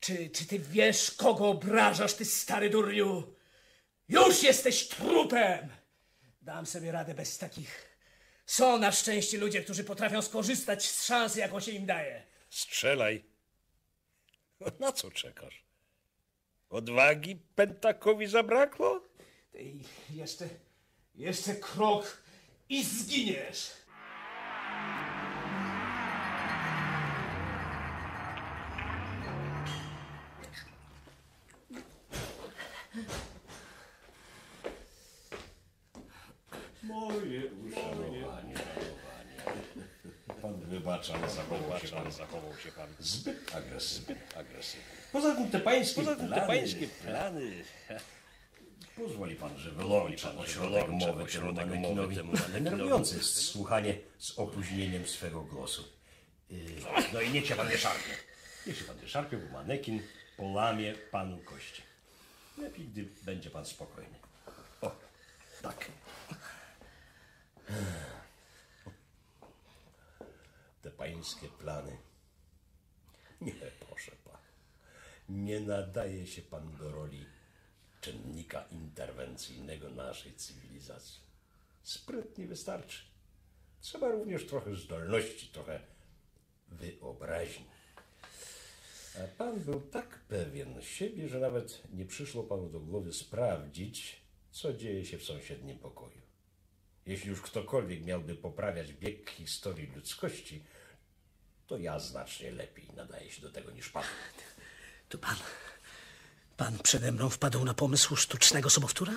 Czy, 0.00 0.30
czy 0.30 0.46
ty 0.46 0.58
wiesz, 0.58 1.10
kogo 1.10 1.48
obrażasz, 1.48 2.14
ty 2.14 2.24
stary 2.24 2.70
durniu? 2.70 3.34
Już 4.08 4.42
jesteś 4.42 4.88
trupem! 4.88 5.68
Dam 6.42 6.66
sobie 6.66 6.92
radę 6.92 7.14
bez 7.14 7.38
takich. 7.38 7.98
Są 8.46 8.78
na 8.78 8.92
szczęście 8.92 9.38
ludzie, 9.38 9.62
którzy 9.62 9.84
potrafią 9.84 10.22
skorzystać 10.22 10.84
z 10.86 11.04
szansy, 11.04 11.40
jaką 11.40 11.60
się 11.60 11.72
im 11.72 11.86
daje. 11.86 12.26
Strzelaj. 12.50 13.24
Na 14.80 14.92
co 14.92 15.10
czekasz? 15.10 15.64
Odwagi 16.68 17.36
pentakowi 17.54 18.26
zabrakło? 18.26 19.02
Jeszcze, 20.10 20.48
jeszcze 21.14 21.54
krok 21.54 22.22
i 22.68 22.84
zginiesz. 22.84 23.70
Pan 40.88 41.00
wybacza, 41.00 41.30
zachował 41.30 41.80
się 41.80 41.88
pan, 41.88 42.12
zachował 42.12 42.56
się 42.56 42.72
pan. 42.72 42.88
Zbyt 42.98 43.56
agresywny. 43.56 44.16
Poza 45.12 45.34
tym 45.34 45.50
te 45.50 45.60
pańskie 45.60 45.94
Poza 46.00 46.16
tym 46.16 46.28
te 46.28 46.34
plany... 46.34 46.46
pańskie 46.46 46.88
plany... 46.88 47.64
Pozwoli 48.96 49.36
pan, 49.36 49.58
że 49.58 49.70
wyłączę 49.70 50.38
ośrodek 50.38 50.88
mowy 50.88 51.26
temu 51.26 51.52
manekinowi. 51.52 52.16
Denerwujące 52.52 53.16
jest 53.16 53.44
słuchanie 53.44 53.98
z 54.18 54.38
opóźnieniem 54.38 55.06
swego 55.06 55.40
głosu. 55.40 55.84
Yy, 56.50 56.58
No 57.12 57.20
i 57.20 57.30
niech 57.30 57.46
się 57.46 57.54
pan 57.54 57.68
nie 57.68 57.78
szarpie. 57.78 58.12
Niech 58.66 58.78
się 58.78 58.84
pan 58.84 59.00
nie 59.00 59.08
szarpie, 59.08 59.36
bo 59.36 59.52
manekin 59.52 60.02
połamie 60.36 60.94
panu 61.10 61.38
kości. 61.38 61.82
Lepiej, 62.58 62.86
gdy 62.88 63.08
będzie 63.22 63.50
pan 63.50 63.66
spokojny. 63.66 64.14
O, 64.80 64.90
tak. 65.62 65.88
Te 70.82 70.90
pańskie 70.90 71.48
plany. 71.48 71.96
Nie, 73.40 73.52
proszę 73.80 74.12
pan. 74.24 74.40
Nie 75.28 75.60
nadaje 75.60 76.26
się 76.26 76.42
pan 76.42 76.76
do 76.76 76.90
roli 76.90 77.26
czynnika 78.00 78.64
interwencyjnego 78.70 79.90
naszej 79.90 80.34
cywilizacji. 80.34 81.20
Spryt 81.82 82.38
nie 82.38 82.46
wystarczy. 82.46 83.04
Trzeba 83.80 84.08
również 84.08 84.46
trochę 84.46 84.74
zdolności, 84.74 85.48
trochę 85.48 85.80
wyobraźni. 86.68 87.64
A 89.16 89.36
pan 89.38 89.60
był 89.60 89.80
tak 89.80 90.18
pewien 90.18 90.82
siebie, 90.82 91.28
że 91.28 91.40
nawet 91.40 91.82
nie 91.92 92.04
przyszło 92.04 92.42
panu 92.42 92.68
do 92.68 92.80
głowy 92.80 93.12
sprawdzić, 93.12 94.22
co 94.50 94.72
dzieje 94.72 95.04
się 95.04 95.18
w 95.18 95.24
sąsiednim 95.24 95.78
pokoju. 95.78 96.27
Jeśli 97.08 97.30
już 97.30 97.40
ktokolwiek 97.40 98.04
miałby 98.04 98.34
poprawiać 98.34 98.92
bieg 98.92 99.30
historii 99.30 99.92
ludzkości, 99.96 100.64
to 101.66 101.78
ja 101.78 101.98
znacznie 101.98 102.50
lepiej 102.50 102.88
nadaję 102.96 103.30
się 103.30 103.42
do 103.42 103.50
tego 103.52 103.70
niż 103.70 103.88
pan. 103.88 104.04
To 105.08 105.18
pan. 105.18 105.36
Pan 106.56 106.78
przede 106.78 107.12
mną 107.12 107.28
wpadł 107.28 107.64
na 107.64 107.74
pomysł 107.74 108.16
sztucznego 108.16 108.70
sobowtóra? 108.70 109.12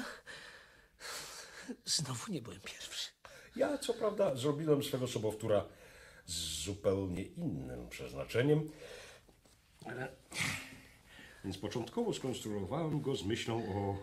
Znowu 1.86 2.32
nie 2.32 2.42
byłem 2.42 2.60
pierwszy. 2.60 3.10
Ja, 3.56 3.78
co 3.78 3.94
prawda, 3.94 4.36
zrobiłem 4.36 4.84
swego 4.84 5.08
sobowtóra 5.08 5.66
z 6.26 6.64
zupełnie 6.64 7.24
innym 7.24 7.90
przeznaczeniem, 7.90 8.72
ale... 9.86 10.16
Więc 11.44 11.58
początkowo 11.58 12.14
skonstruowałem 12.14 13.02
go 13.02 13.16
z 13.16 13.24
myślą 13.24 13.76
o... 13.76 13.98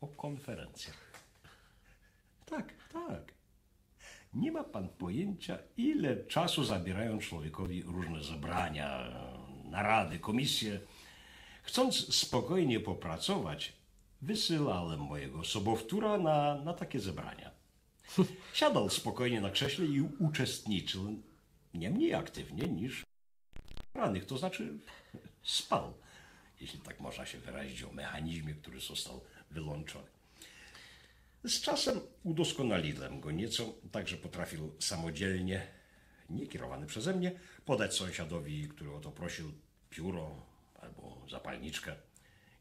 o 0.00 0.06
konferencjach. 0.08 1.09
Tak, 2.50 2.74
tak. 2.92 3.34
Nie 4.34 4.52
ma 4.52 4.64
pan 4.64 4.88
pojęcia, 4.88 5.58
ile 5.76 6.24
czasu 6.24 6.64
zabierają 6.64 7.18
człowiekowi 7.18 7.82
różne 7.82 8.24
zebrania, 8.24 9.08
narady, 9.64 10.18
komisje. 10.18 10.80
Chcąc 11.62 12.14
spokojnie 12.14 12.80
popracować, 12.80 13.72
wysyłałem 14.22 15.00
mojego 15.00 15.44
sobowtóra 15.44 16.18
na, 16.18 16.54
na 16.54 16.74
takie 16.74 17.00
zebrania. 17.00 17.50
Siadał 18.54 18.90
spokojnie 18.90 19.40
na 19.40 19.50
krześle 19.50 19.86
i 19.86 20.00
uczestniczył 20.00 21.22
nie 21.74 21.90
mniej 21.90 22.14
aktywnie 22.14 22.68
niż 22.68 23.04
ranych, 23.94 24.26
to 24.26 24.38
znaczy 24.38 24.78
spał, 25.42 25.94
jeśli 26.60 26.80
tak 26.80 27.00
można 27.00 27.26
się 27.26 27.38
wyrazić 27.38 27.82
o 27.82 27.92
mechanizmie, 27.92 28.54
który 28.54 28.80
został 28.80 29.20
wyłączony. 29.50 30.19
Z 31.44 31.60
czasem 31.60 32.00
udoskonaliłem 32.22 33.20
go 33.20 33.30
nieco, 33.30 33.74
tak 33.92 34.08
że 34.08 34.16
potrafił 34.16 34.72
samodzielnie, 34.78 35.66
nie 36.30 36.46
kierowany 36.46 36.86
przeze 36.86 37.14
mnie, 37.14 37.32
podać 37.64 37.94
sąsiadowi, 37.94 38.68
który 38.68 38.92
o 38.92 39.00
to 39.00 39.10
prosił, 39.10 39.52
pióro 39.90 40.46
albo 40.80 41.26
zapalniczkę. 41.30 41.96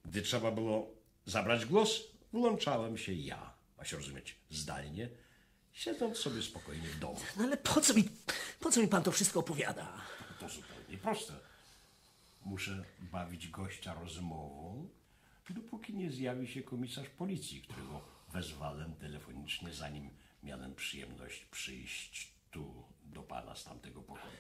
Gdy 0.06 0.22
trzeba 0.22 0.52
było 0.52 0.96
zabrać 1.26 1.66
głos, 1.66 2.02
włączałem 2.34 2.98
się 2.98 3.14
ja, 3.14 3.54
ma 3.78 3.86
się 3.86 3.98
rozumieć, 3.98 4.36
zdalnie, 4.50 5.10
siedząc 5.74 6.18
sobie 6.18 6.42
spokojnie 6.42 6.88
w 6.88 7.00
domu. 7.00 7.20
No 7.38 7.44
ale 7.44 7.58
po 7.58 7.82
co 7.82 7.94
mi, 7.94 8.10
po 8.60 8.72
co 8.72 8.82
mi 8.82 8.88
pan 8.88 9.04
to 9.04 9.12
wszystko 9.12 9.40
opowiada? 9.40 10.02
To 10.40 10.50
zupełnie 10.50 10.98
proste. 10.98 11.34
Muszę 12.46 12.84
bawić 13.00 13.48
gościa 13.48 13.94
rozmową, 13.94 14.90
dopóki 15.50 15.94
nie 15.94 16.12
zjawi 16.12 16.48
się 16.48 16.64
komisarz 16.64 17.10
policji, 17.10 17.62
którego 17.62 18.02
wezwałem 18.32 18.96
telefonicznie, 18.96 19.74
zanim 19.74 20.10
miałem 20.44 20.76
przyjemność 20.76 21.46
przyjść 21.46 22.34
tu 22.52 22.84
do 23.04 23.24
pana 23.24 23.56
z 23.56 23.64
tamtego 23.64 24.02
pokoju. 24.02 24.34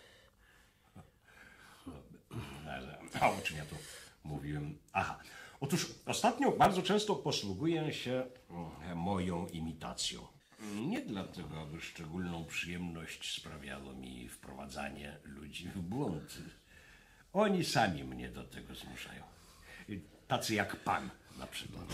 Ale, 2.70 3.00
a 3.22 3.30
o 3.30 3.42
czym 3.42 3.58
ja 3.58 3.66
to 3.66 3.76
mówiłem? 4.24 4.78
Aha. 4.94 5.20
Otóż 5.60 5.88
ostatnio 6.06 6.52
bardzo 6.52 6.82
często 6.82 7.16
posługuję 7.16 7.94
się 7.94 8.26
mm, 8.50 8.98
moją 8.98 9.48
imitacją. 9.48 10.28
Nie 10.76 11.02
dlatego, 11.02 11.62
aby 11.62 11.82
szczególną 11.82 12.46
przyjemność 12.46 13.36
sprawiało 13.42 13.94
mi 13.94 14.30
wprowadzanie 14.30 15.18
ludzi 15.24 15.70
w 15.70 15.80
błąd. 15.82 16.38
Oni 17.34 17.66
sami 17.66 18.04
mnie 18.04 18.30
do 18.30 18.44
tego 18.44 18.76
zmuszają. 18.76 19.24
Tacy 20.28 20.56
jak 20.56 20.76
pan 20.76 21.10
na 21.38 21.48
przykład. 21.48 21.86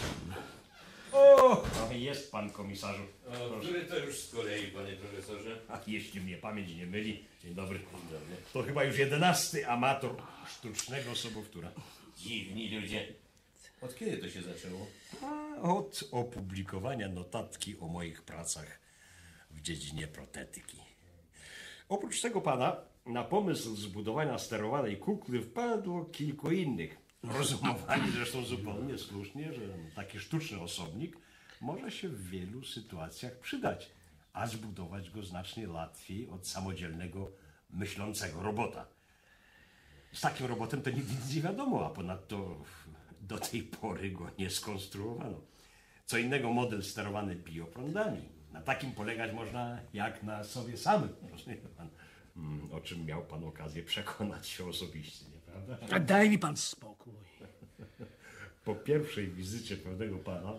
O, 1.16 1.63
jest 1.91 2.32
pan 2.32 2.49
komisarzu. 2.49 3.03
Który 3.61 3.86
to 3.86 3.99
już 3.99 4.20
z 4.20 4.36
kolei, 4.36 4.68
panie 4.68 4.93
profesorze? 4.93 5.61
A 5.70 5.80
jeśli 5.88 6.22
mnie 6.22 6.38
pamięć 6.38 6.76
nie 6.76 6.86
myli, 6.86 7.24
dzień 7.43 7.55
dobry, 7.55 7.80
to 8.53 8.63
chyba 8.63 8.84
już 8.84 8.97
jedenasty 8.97 9.68
amator 9.68 10.16
sztucznego 10.47 11.16
sobowtóra. 11.16 11.72
Dziwni 12.18 12.80
ludzie. 12.80 13.13
Od 13.82 13.95
kiedy 13.95 14.18
to 14.18 14.30
się 14.30 14.41
zaczęło? 14.41 14.88
A 15.22 15.61
Od 15.61 16.03
opublikowania 16.11 17.09
notatki 17.09 17.76
o 17.80 17.88
moich 17.88 18.22
pracach 18.22 18.80
w 19.51 19.61
dziedzinie 19.61 20.07
protetyki. 20.07 20.78
Oprócz 21.89 22.22
tego 22.22 22.41
pana, 22.41 22.78
na 23.05 23.24
pomysł 23.24 23.76
zbudowania 23.76 24.39
sterowanej 24.39 24.97
kukły 24.97 25.41
wpadło 25.41 26.05
kilku 26.05 26.51
innych. 26.51 27.05
Rozumowali 27.28 28.11
zresztą 28.11 28.43
zupełnie 28.43 28.97
słusznie, 28.97 29.53
że 29.53 29.61
taki 29.95 30.19
sztuczny 30.19 30.59
osobnik 30.59 31.17
może 31.61 31.91
się 31.91 32.09
w 32.09 32.30
wielu 32.30 32.63
sytuacjach 32.63 33.39
przydać, 33.39 33.91
a 34.34 34.47
zbudować 34.47 35.09
go 35.09 35.23
znacznie 35.23 35.69
łatwiej 35.69 36.30
od 36.30 36.47
samodzielnego, 36.47 37.32
myślącego 37.69 38.43
robota. 38.43 38.86
Z 40.13 40.21
takim 40.21 40.45
robotem 40.45 40.82
to 40.82 40.89
nic 40.89 41.36
nie 41.36 41.41
wiadomo, 41.41 41.86
a 41.86 41.89
ponadto 41.89 42.63
do 43.21 43.38
tej 43.38 43.63
pory 43.63 44.11
go 44.11 44.32
nie 44.39 44.49
skonstruowano. 44.49 45.41
Co 46.05 46.17
innego 46.17 46.53
model 46.53 46.84
sterowany 46.84 47.36
bioprądami. 47.36 48.21
Na 48.51 48.61
takim 48.61 48.91
polegać 48.91 49.34
można 49.34 49.80
jak 49.93 50.23
na 50.23 50.43
sobie 50.43 50.78
samym. 50.78 51.09
Rozumie 51.32 51.55
pan, 51.55 51.89
mm, 52.38 52.71
o 52.71 52.82
czym 52.82 53.05
miał 53.05 53.26
pan 53.26 53.43
okazję 53.43 53.84
przekonać 53.84 54.47
się 54.47 54.65
osobiście, 54.65 55.26
nieprawda? 55.60 55.95
A 55.95 55.99
daj 55.99 56.30
mi 56.30 56.39
pan 56.39 56.58
spokój. 56.58 57.14
Po 58.66 58.76
pierwszej 58.76 59.28
wizycie 59.28 59.78
pewnego 59.78 60.18
pana 60.18 60.53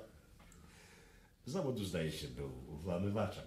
z 1.46 1.52
zawodu 1.52 1.84
zdaje 1.84 2.12
się 2.12 2.28
był 2.28 2.48
włamywaczem, 2.68 3.44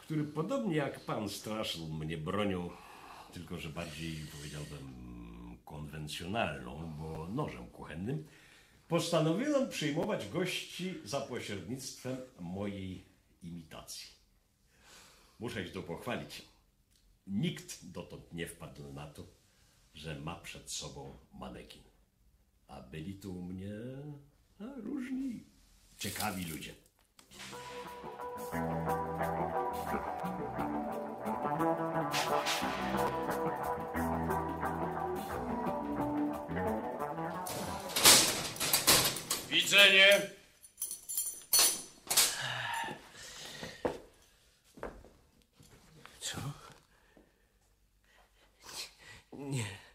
który 0.00 0.24
podobnie 0.24 0.76
jak 0.76 1.00
pan 1.00 1.28
straszył 1.28 1.88
mnie 1.88 2.18
bronią, 2.18 2.70
tylko 3.32 3.58
że 3.58 3.68
bardziej 3.68 4.16
powiedziałbym 4.36 5.08
konwencjonalną, 5.64 6.92
bo 6.98 7.28
nożem 7.28 7.66
kuchennym, 7.66 8.26
postanowiłem 8.88 9.68
przyjmować 9.68 10.28
gości 10.28 10.94
za 11.04 11.20
pośrednictwem 11.20 12.16
mojej 12.40 13.04
imitacji. 13.42 14.08
Muszę 15.40 15.66
się 15.66 15.72
to 15.72 15.82
pochwalić. 15.82 16.42
Nikt 17.26 17.90
dotąd 17.90 18.32
nie 18.32 18.46
wpadł 18.46 18.92
na 18.92 19.06
to, 19.06 19.22
że 19.98 20.20
ma 20.20 20.34
przed 20.34 20.70
sobą 20.70 21.18
manekin. 21.32 21.82
A 22.68 22.80
byli 22.80 23.14
tu 23.14 23.38
u 23.38 23.42
mnie 23.42 23.72
a, 24.60 24.64
różni 24.76 25.44
ciekawi 25.98 26.44
ludzie. 26.44 26.74
Widzenie! 39.50 40.30
Co? 46.20 46.38
Nie. 49.32 49.87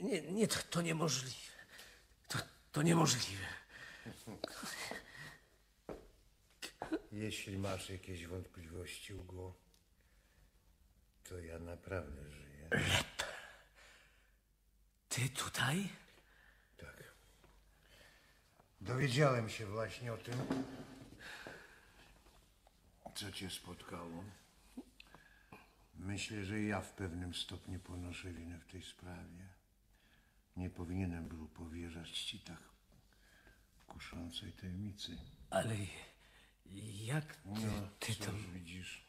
Nie, 0.00 0.22
nie 0.22 0.48
to, 0.48 0.56
to 0.70 0.82
niemożliwe. 0.82 1.52
To, 2.28 2.38
to 2.72 2.82
niemożliwe. 2.82 3.44
Jeśli 7.12 7.58
masz 7.58 7.90
jakieś 7.90 8.26
wątpliwości, 8.26 9.14
Ugo, 9.14 9.54
to 11.28 11.38
ja 11.38 11.58
naprawdę 11.58 12.30
żyję. 12.30 12.68
Ty 15.08 15.28
tutaj? 15.28 15.88
Tak. 16.76 17.04
Dowiedziałem 18.80 19.50
się 19.50 19.66
właśnie 19.66 20.12
o 20.12 20.16
tym, 20.16 20.64
co 23.14 23.32
cię 23.32 23.50
spotkało. 23.50 24.24
Myślę, 25.94 26.44
że 26.44 26.60
ja 26.62 26.80
w 26.80 26.92
pewnym 26.92 27.34
stopniu 27.34 27.80
ponoszę 27.80 28.32
winę 28.32 28.58
w 28.58 28.72
tej 28.72 28.82
sprawie. 28.82 29.59
Nie 30.56 30.70
powinienem 30.70 31.28
był 31.28 31.48
powierzać 31.48 32.10
ci 32.10 32.40
tak 32.40 32.58
kuszącej 33.86 34.52
tajemnicy. 34.52 35.18
Ale 35.50 35.76
jak 37.04 37.36
ty, 37.36 37.42
No, 37.46 37.88
ty 38.00 38.14
to... 38.14 38.32
widzisz. 38.54 39.04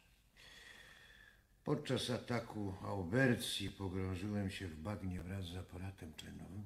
Podczas 1.63 2.09
ataku 2.09 2.73
Aubercji 2.83 3.69
pogrążyłem 3.69 4.51
się 4.51 4.67
w 4.67 4.75
bagnie 4.75 5.21
wraz 5.23 5.45
z 5.45 5.55
aparatem 5.55 6.13
tlenowym. 6.13 6.63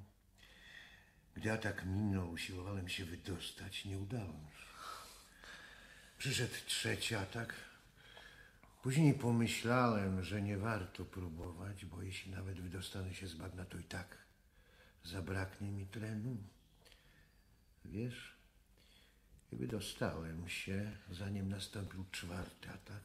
Gdy 1.34 1.52
atak 1.52 1.84
minął, 1.86 2.30
usiłowałem 2.30 2.88
się 2.88 3.04
wydostać, 3.04 3.84
nie 3.84 3.98
udało 3.98 4.32
mi 4.32 4.50
się. 4.50 4.66
Przyszedł 6.18 6.54
trzeci 6.66 7.14
atak. 7.14 7.54
Później 8.82 9.14
pomyślałem, 9.14 10.22
że 10.22 10.42
nie 10.42 10.58
warto 10.58 11.04
próbować, 11.04 11.84
bo 11.84 12.02
jeśli 12.02 12.32
nawet 12.32 12.60
wydostanę 12.60 13.14
się 13.14 13.26
z 13.26 13.34
bagna, 13.34 13.64
to 13.64 13.78
i 13.78 13.84
tak 13.84 14.25
zabraknie 15.06 15.70
mi 15.70 15.86
tlenu. 15.86 16.36
Wiesz, 17.84 18.36
wydostałem 19.52 20.48
się, 20.48 20.96
zanim 21.10 21.48
nastąpił 21.48 22.04
czwarty 22.12 22.70
atak. 22.70 23.02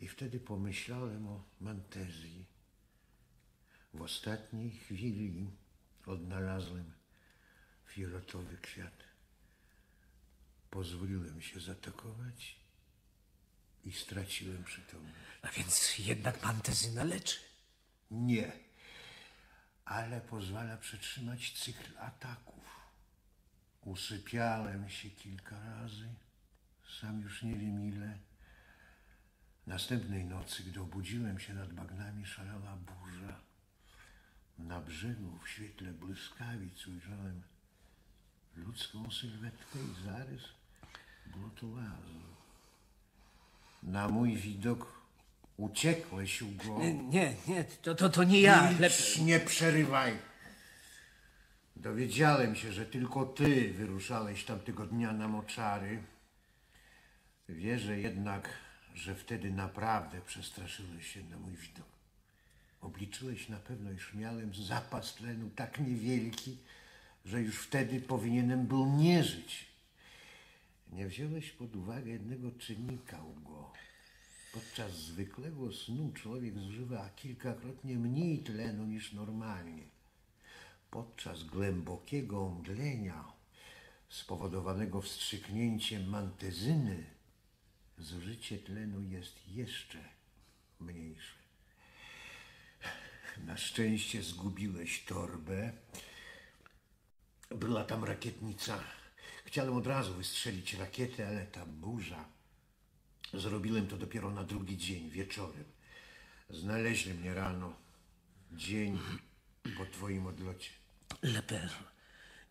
I 0.00 0.08
wtedy 0.08 0.40
pomyślałem 0.40 1.28
o 1.28 1.44
Mantezji. 1.60 2.44
W 3.94 4.02
ostatniej 4.02 4.70
chwili 4.70 5.50
odnalazłem 6.06 6.92
fioletowy 7.86 8.56
kwiat. 8.56 9.04
Pozwoliłem 10.70 11.42
się 11.42 11.60
zaatakować 11.60 12.56
i 13.84 13.92
straciłem 13.92 14.64
przytomność. 14.64 15.14
A 15.42 15.48
więc 15.48 15.98
jednak 15.98 16.38
pantezyna 16.38 17.04
leczy. 17.04 17.40
Nie, 18.10 18.52
ale 19.84 20.20
pozwala 20.20 20.76
przetrzymać 20.76 21.52
cykl 21.52 21.98
ataków. 21.98 22.64
Usypiałem 23.80 24.90
się 24.90 25.10
kilka 25.10 25.60
razy, 25.60 26.08
sam 27.00 27.20
już 27.20 27.42
nie 27.42 27.56
wiem 27.56 27.88
ile. 27.88 28.18
Następnej 29.66 30.24
nocy, 30.24 30.62
gdy 30.62 30.80
obudziłem 30.80 31.38
się 31.40 31.54
nad 31.54 31.72
bagnami, 31.72 32.26
szalała 32.26 32.76
burza. 32.76 33.40
Na 34.58 34.80
brzegu 34.80 35.38
w 35.38 35.48
świetle 35.48 35.92
błyskawic 35.92 36.86
ujrzałem 36.86 37.42
ludzką 38.56 39.10
sylwetkę 39.10 39.78
i 39.78 40.04
zarys 40.04 40.42
błotołazu. 41.26 42.20
Na 43.82 44.08
mój 44.08 44.36
widok 44.36 45.03
uciekłeś, 45.56 46.42
Ugo. 46.42 46.78
Nie, 46.78 46.94
nie, 46.94 47.34
nie 47.48 47.64
to, 47.64 47.94
to, 47.94 48.08
to 48.08 48.24
nie 48.24 48.40
ja. 48.40 48.68
Milcz, 48.68 48.80
Lepiej. 48.80 49.24
nie 49.24 49.40
przerywaj. 49.40 50.18
Dowiedziałem 51.76 52.56
się, 52.56 52.72
że 52.72 52.86
tylko 52.86 53.26
ty 53.26 53.72
wyruszałeś 53.72 54.44
tamtego 54.44 54.86
dnia 54.86 55.12
na 55.12 55.28
moczary. 55.28 56.02
Wierzę 57.48 58.00
jednak, 58.00 58.48
że 58.94 59.14
wtedy 59.14 59.50
naprawdę 59.50 60.20
przestraszyłeś 60.20 61.12
się 61.12 61.22
na 61.22 61.36
mój 61.36 61.56
widok. 61.56 61.86
Obliczyłeś 62.80 63.48
na 63.48 63.56
pewno, 63.56 63.92
iż 63.92 64.14
miałem 64.14 64.54
zapas 64.54 65.14
tlenu 65.14 65.50
tak 65.50 65.80
niewielki, 65.80 66.56
że 67.24 67.42
już 67.42 67.58
wtedy 67.58 68.00
powinienem 68.00 68.66
był 68.66 68.86
nie 68.96 69.24
żyć. 69.24 69.66
Nie 70.92 71.06
wziąłeś 71.06 71.50
pod 71.50 71.76
uwagę 71.76 72.10
jednego 72.10 72.50
czynnika, 72.50 73.22
Ugo. 73.22 73.72
Podczas 74.54 74.92
zwykłego 74.92 75.72
snu 75.72 76.12
człowiek 76.12 76.58
zużywa 76.58 77.10
kilkakrotnie 77.16 77.98
mniej 77.98 78.38
tlenu 78.38 78.86
niż 78.86 79.12
normalnie. 79.12 79.82
Podczas 80.90 81.42
głębokiego 81.44 82.46
omdlenia 82.46 83.24
spowodowanego 84.08 85.02
wstrzyknięciem 85.02 86.08
mantezyny 86.08 87.04
zużycie 87.98 88.58
tlenu 88.58 89.02
jest 89.02 89.48
jeszcze 89.48 89.98
mniejsze. 90.80 91.34
Na 93.44 93.56
szczęście 93.56 94.22
zgubiłeś 94.22 95.04
torbę. 95.04 95.72
Była 97.50 97.84
tam 97.84 98.04
rakietnica. 98.04 98.84
Chciałem 99.44 99.76
od 99.76 99.86
razu 99.86 100.14
wystrzelić 100.14 100.74
rakietę, 100.74 101.28
ale 101.28 101.46
ta 101.46 101.66
burza. 101.66 102.33
Zrobiłem 103.34 103.86
to 103.86 103.96
dopiero 103.96 104.30
na 104.30 104.44
drugi 104.44 104.78
dzień, 104.78 105.10
wieczorem. 105.10 105.64
Znaleźli 106.50 107.14
mnie 107.14 107.34
rano. 107.34 107.76
Dzień 108.52 108.98
po 109.78 109.86
twoim 109.86 110.26
odlocie. 110.26 110.70
Leper, 111.22 111.70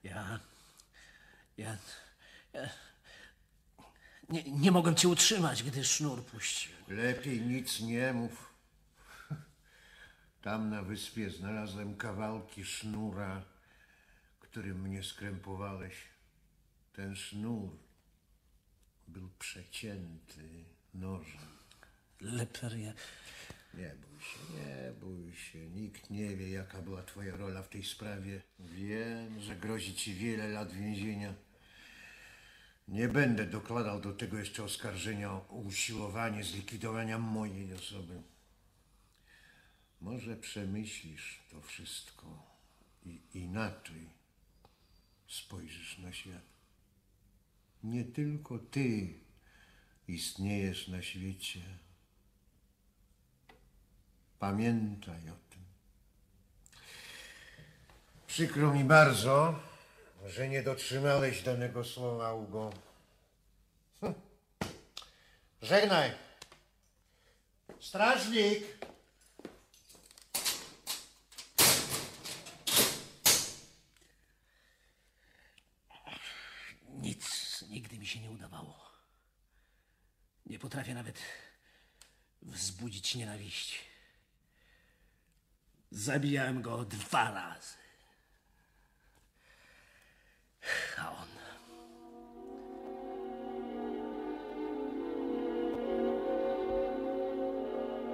ja... 0.04 0.40
Ja... 1.58 1.78
ja 2.54 2.70
nie, 4.30 4.44
nie 4.44 4.72
mogłem 4.72 4.96
cię 4.96 5.08
utrzymać, 5.08 5.64
gdy 5.64 5.84
sznur 5.84 6.26
puścił. 6.26 6.72
Lepiej 6.88 7.42
nic 7.42 7.80
nie 7.80 8.14
mów. 8.14 8.54
Tam 10.42 10.70
na 10.70 10.84
wyspie 10.84 11.30
znalazłem 11.30 11.98
kawałki 11.98 12.66
sznura, 12.66 13.46
którym 14.40 14.82
mnie 14.82 15.04
skrępowałeś. 15.04 15.96
Ten 16.94 17.16
sznur 17.16 17.78
był 19.08 19.30
przecięty 19.40 20.66
nożem. 20.94 21.42
Leper, 22.22 22.78
ja... 22.78 22.94
Nie 23.74 23.96
bój 23.96 24.22
się, 24.22 24.40
nie 24.54 24.92
bój 24.92 25.36
się. 25.36 25.70
Nikt 25.70 26.10
nie 26.10 26.36
wie, 26.36 26.50
jaka 26.50 26.82
była 26.82 27.04
twoja 27.04 27.36
rola 27.38 27.64
w 27.64 27.70
tej 27.70 27.84
sprawie. 27.84 28.42
Wiem, 28.60 29.42
że 29.42 29.56
grozi 29.56 29.96
ci 29.96 30.14
wiele 30.14 30.48
lat 30.48 30.72
więzienia. 30.72 31.34
Nie 32.88 33.08
będę 33.08 33.46
dokładał 33.46 34.02
do 34.02 34.14
tego 34.14 34.38
jeszcze 34.38 34.64
oskarżenia 34.64 35.32
o 35.32 35.40
usiłowanie 35.50 36.44
zlikwidowania 36.44 37.20
mojej 37.20 37.74
osoby. 37.74 38.22
Może 40.02 40.36
przemyślisz 40.36 41.40
to 41.52 41.62
wszystko 41.62 42.54
i 43.06 43.20
inaczej 43.34 44.10
spojrzysz 45.28 45.98
na 45.98 46.14
świat. 46.14 46.44
Nie 47.84 48.04
tylko 48.04 48.60
ty 48.60 49.14
istniejesz 50.08 50.88
na 50.88 51.02
świecie. 51.02 51.62
Pamiętaj 54.40 55.30
o 55.30 55.36
tym. 55.50 55.64
Przykro 58.28 58.74
mi 58.74 58.84
bardzo, 58.84 59.60
że 60.26 60.50
nie 60.50 60.64
dotrzymałeś 60.64 61.44
danego 61.44 61.84
słowa, 61.84 62.34
Ugo. 62.34 62.74
Hm. 64.02 64.14
Żegnaj. 65.62 66.12
Strażnik! 67.80 68.64
Nic 76.90 77.62
nigdy 77.70 78.00
mi 78.00 78.08
się 78.08 78.20
nie 78.20 78.32
udawało. 78.32 78.92
Nie 80.46 80.53
potrafię 80.64 80.94
nawet 80.94 81.20
wzbudzić 82.42 83.16
nienawiści. 83.16 83.78
Zabijałem 85.92 86.62
go 86.62 86.86
dwa 86.86 87.32
razy. 87.32 87.74
A 90.98 91.12
on. 91.12 91.28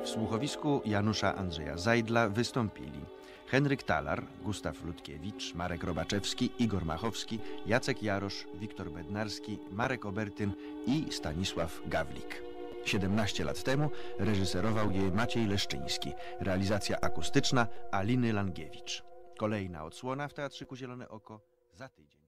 W 0.03 0.09
słuchowisku 0.09 0.81
Janusza 0.85 1.35
Andrzeja 1.35 1.77
Zajdla 1.77 2.29
wystąpili 2.29 3.05
Henryk 3.51 3.83
Talar, 3.83 4.23
Gustaw 4.43 4.83
Ludkiewicz, 4.85 5.55
Marek 5.55 5.83
Robaczewski, 5.83 6.49
Igor 6.59 6.85
Machowski, 6.85 7.39
Jacek 7.65 8.03
Jarosz, 8.03 8.47
Wiktor 8.53 8.91
Bednarski, 8.91 9.57
Marek 9.71 10.05
Obertyn 10.05 10.51
i 10.87 11.11
Stanisław 11.11 11.81
Gawlik. 11.85 12.43
17 12.85 13.43
lat 13.43 13.63
temu 13.63 13.89
reżyserował 14.19 14.91
je 14.91 15.11
Maciej 15.11 15.47
Leszczyński. 15.47 16.13
Realizacja 16.39 17.01
akustyczna 17.01 17.67
Aliny 17.91 18.33
Langiewicz. 18.33 19.03
Kolejna 19.37 19.83
odsłona 19.83 20.27
w 20.27 20.33
Teatrzyku 20.33 20.75
Zielone 20.75 21.09
Oko 21.09 21.41
za 21.73 21.89
tydzień. 21.89 22.18